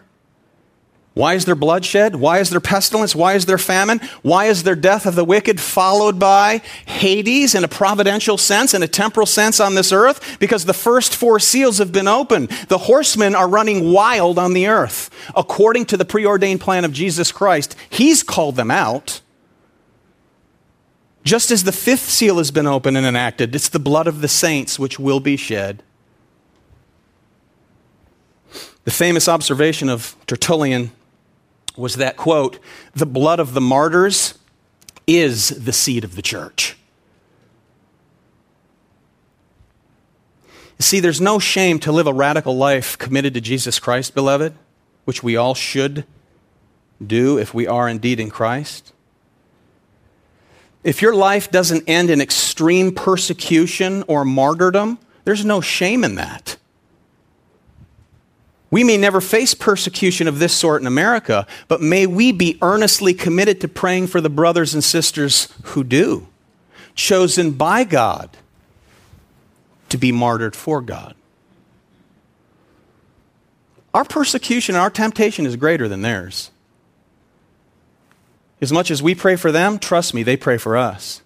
[1.15, 2.17] Why is there bloodshed?
[2.17, 3.15] Why is there pestilence?
[3.15, 4.01] Why is there famine?
[4.23, 8.83] Why is there death of the wicked followed by Hades in a providential sense, in
[8.83, 10.39] a temporal sense on this earth?
[10.41, 12.49] Because the first four seals have been opened.
[12.69, 15.11] The horsemen are running wild on the earth.
[15.37, 19.21] According to the preordained plan of Jesus Christ, He's called them out.
[21.25, 24.29] Just as the fifth seal has been opened and enacted, it's the blood of the
[24.29, 25.83] saints which will be shed.
[28.85, 30.91] The famous observation of Tertullian
[31.77, 32.59] was that, quote,
[32.95, 34.39] the blood of the martyrs
[35.07, 36.77] is the seed of the church.
[40.79, 44.55] See, there's no shame to live a radical life committed to Jesus Christ, beloved,
[45.05, 46.05] which we all should
[47.05, 48.93] do if we are indeed in Christ.
[50.83, 56.57] If your life doesn't end in extreme persecution or martyrdom, there's no shame in that.
[58.73, 63.13] We may never face persecution of this sort in America, but may we be earnestly
[63.13, 66.27] committed to praying for the brothers and sisters who do,
[66.95, 68.31] chosen by God
[69.91, 71.15] to be martyred for God.
[73.93, 76.51] Our persecution, and our temptation is greater than theirs.
[78.63, 81.21] As much as we pray for them, trust me, they pray for us.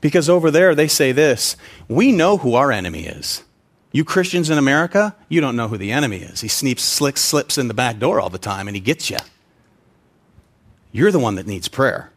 [0.00, 1.56] Because over there, they say this
[1.88, 3.42] we know who our enemy is.
[3.96, 6.42] You Christians in America, you don't know who the enemy is.
[6.42, 9.16] He sneaks, slicks, slips in the back door all the time and he gets you.
[10.92, 12.12] You're the one that needs prayer.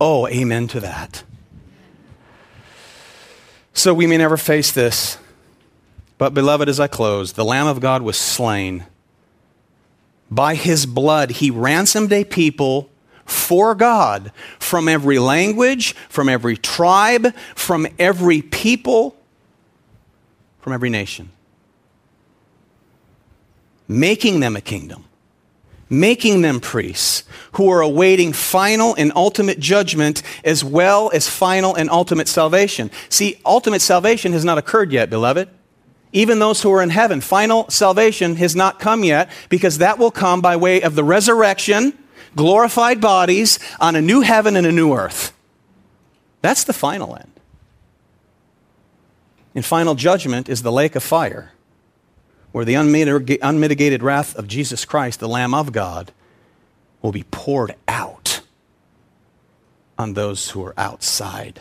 [0.00, 1.22] Oh, amen to that.
[3.72, 5.16] So we may never face this.
[6.18, 8.86] But, beloved, as I close, the Lamb of God was slain.
[10.28, 12.90] By his blood, he ransomed a people
[13.24, 19.16] for God from every language, from every tribe, from every people
[20.62, 21.30] from every nation,
[23.88, 25.04] making them a kingdom,
[25.90, 31.90] making them priests who are awaiting final and ultimate judgment as well as final and
[31.90, 32.90] ultimate salvation.
[33.08, 35.48] See, ultimate salvation has not occurred yet, beloved.
[36.12, 40.10] Even those who are in heaven, final salvation has not come yet because that will
[40.12, 41.98] come by way of the resurrection,
[42.36, 45.32] glorified bodies on a new heaven and a new earth.
[46.40, 47.32] That's the final end
[49.54, 51.52] in final judgment is the lake of fire,
[52.52, 56.12] where the unmitigated wrath of Jesus Christ, the Lamb of God,
[57.00, 58.42] will be poured out
[59.98, 61.60] on those who are outside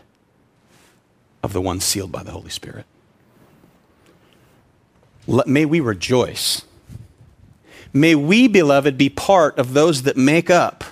[1.43, 2.85] of the one sealed by the Holy Spirit.
[5.27, 6.63] Let, may we rejoice.
[7.93, 10.83] May we, beloved, be part of those that make up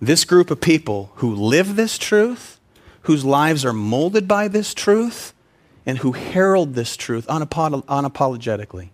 [0.00, 2.58] this group of people who live this truth,
[3.02, 5.33] whose lives are molded by this truth,
[5.86, 8.88] and who herald this truth unapolog- unapologetically.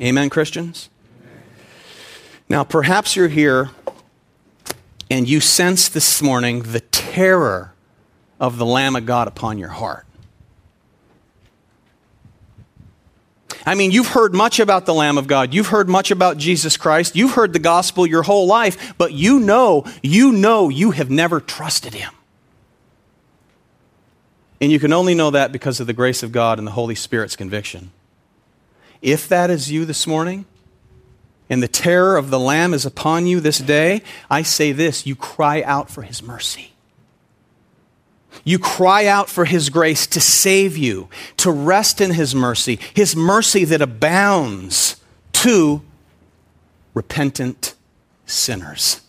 [0.00, 0.90] Amen, Christians?
[2.48, 3.70] Now, perhaps you're here
[5.10, 7.72] and you sense this morning the terror
[8.38, 10.06] of the Lamb of God upon your heart.
[13.64, 15.52] I mean, you've heard much about the Lamb of God.
[15.52, 17.16] You've heard much about Jesus Christ.
[17.16, 21.40] You've heard the gospel your whole life, but you know, you know you have never
[21.40, 22.12] trusted him.
[24.60, 26.94] And you can only know that because of the grace of God and the Holy
[26.94, 27.90] Spirit's conviction.
[29.02, 30.46] If that is you this morning,
[31.48, 35.14] and the terror of the Lamb is upon you this day, I say this you
[35.14, 36.72] cry out for his mercy.
[38.44, 43.16] You cry out for his grace to save you, to rest in his mercy, his
[43.16, 44.96] mercy that abounds
[45.32, 45.82] to
[46.94, 47.74] repentant
[48.24, 49.00] sinners.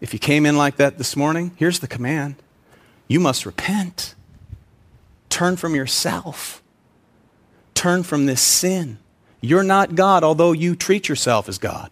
[0.00, 2.36] If you came in like that this morning, here's the command
[3.10, 4.14] you must repent.
[5.30, 6.62] Turn from yourself.
[7.74, 8.98] Turn from this sin.
[9.40, 11.90] You're not God, although you treat yourself as God.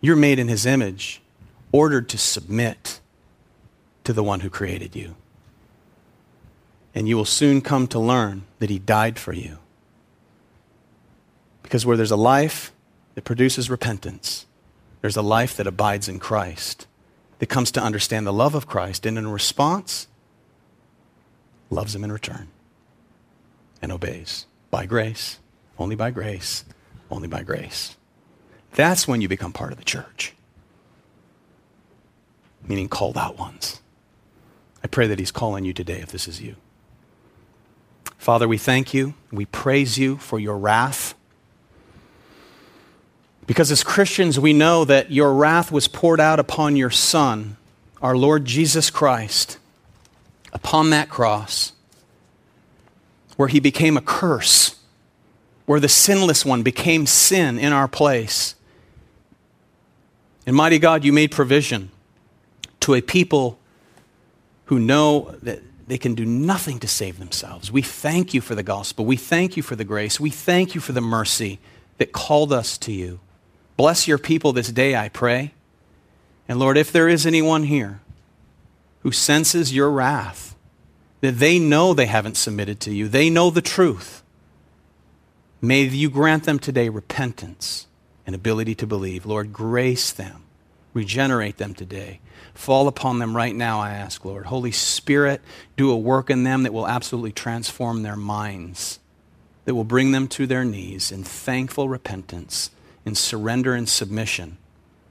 [0.00, 1.20] You're made in His image,
[1.72, 3.00] ordered to submit
[4.04, 5.16] to the one who created you.
[6.94, 9.58] And you will soon come to learn that He died for you.
[11.64, 12.72] Because where there's a life
[13.16, 14.46] that produces repentance,
[15.00, 16.86] there's a life that abides in Christ
[17.40, 20.06] that comes to understand the love of Christ and in response,
[21.70, 22.48] loves him in return
[23.82, 25.38] and obeys by grace,
[25.78, 26.64] only by grace,
[27.10, 27.96] only by grace.
[28.72, 30.34] That's when you become part of the church,
[32.62, 33.80] meaning called out ones.
[34.84, 36.56] I pray that he's calling you today if this is you.
[38.18, 39.14] Father, we thank you.
[39.32, 41.14] We praise you for your wrath
[43.50, 47.56] because as Christians, we know that your wrath was poured out upon your Son,
[48.00, 49.58] our Lord Jesus Christ,
[50.52, 51.72] upon that cross,
[53.34, 54.76] where he became a curse,
[55.66, 58.54] where the sinless one became sin in our place.
[60.46, 61.90] And mighty God, you made provision
[62.78, 63.58] to a people
[64.66, 67.72] who know that they can do nothing to save themselves.
[67.72, 69.04] We thank you for the gospel.
[69.04, 70.20] We thank you for the grace.
[70.20, 71.58] We thank you for the mercy
[71.98, 73.18] that called us to you.
[73.80, 75.54] Bless your people this day, I pray.
[76.46, 78.02] And Lord, if there is anyone here
[78.98, 80.54] who senses your wrath,
[81.22, 84.22] that they know they haven't submitted to you, they know the truth,
[85.62, 87.86] may you grant them today repentance
[88.26, 89.24] and ability to believe.
[89.24, 90.42] Lord, grace them,
[90.92, 92.20] regenerate them today.
[92.52, 94.44] Fall upon them right now, I ask, Lord.
[94.44, 95.40] Holy Spirit,
[95.78, 98.98] do a work in them that will absolutely transform their minds,
[99.64, 102.68] that will bring them to their knees in thankful repentance
[103.10, 104.56] in surrender and submission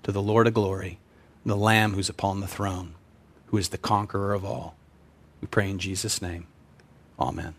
[0.04, 1.00] to the Lord of glory,
[1.45, 2.95] the Lamb who's upon the throne,
[3.47, 4.78] who is the conqueror of all.
[5.41, 6.47] We pray in Jesus' name.
[7.20, 7.56] Amen.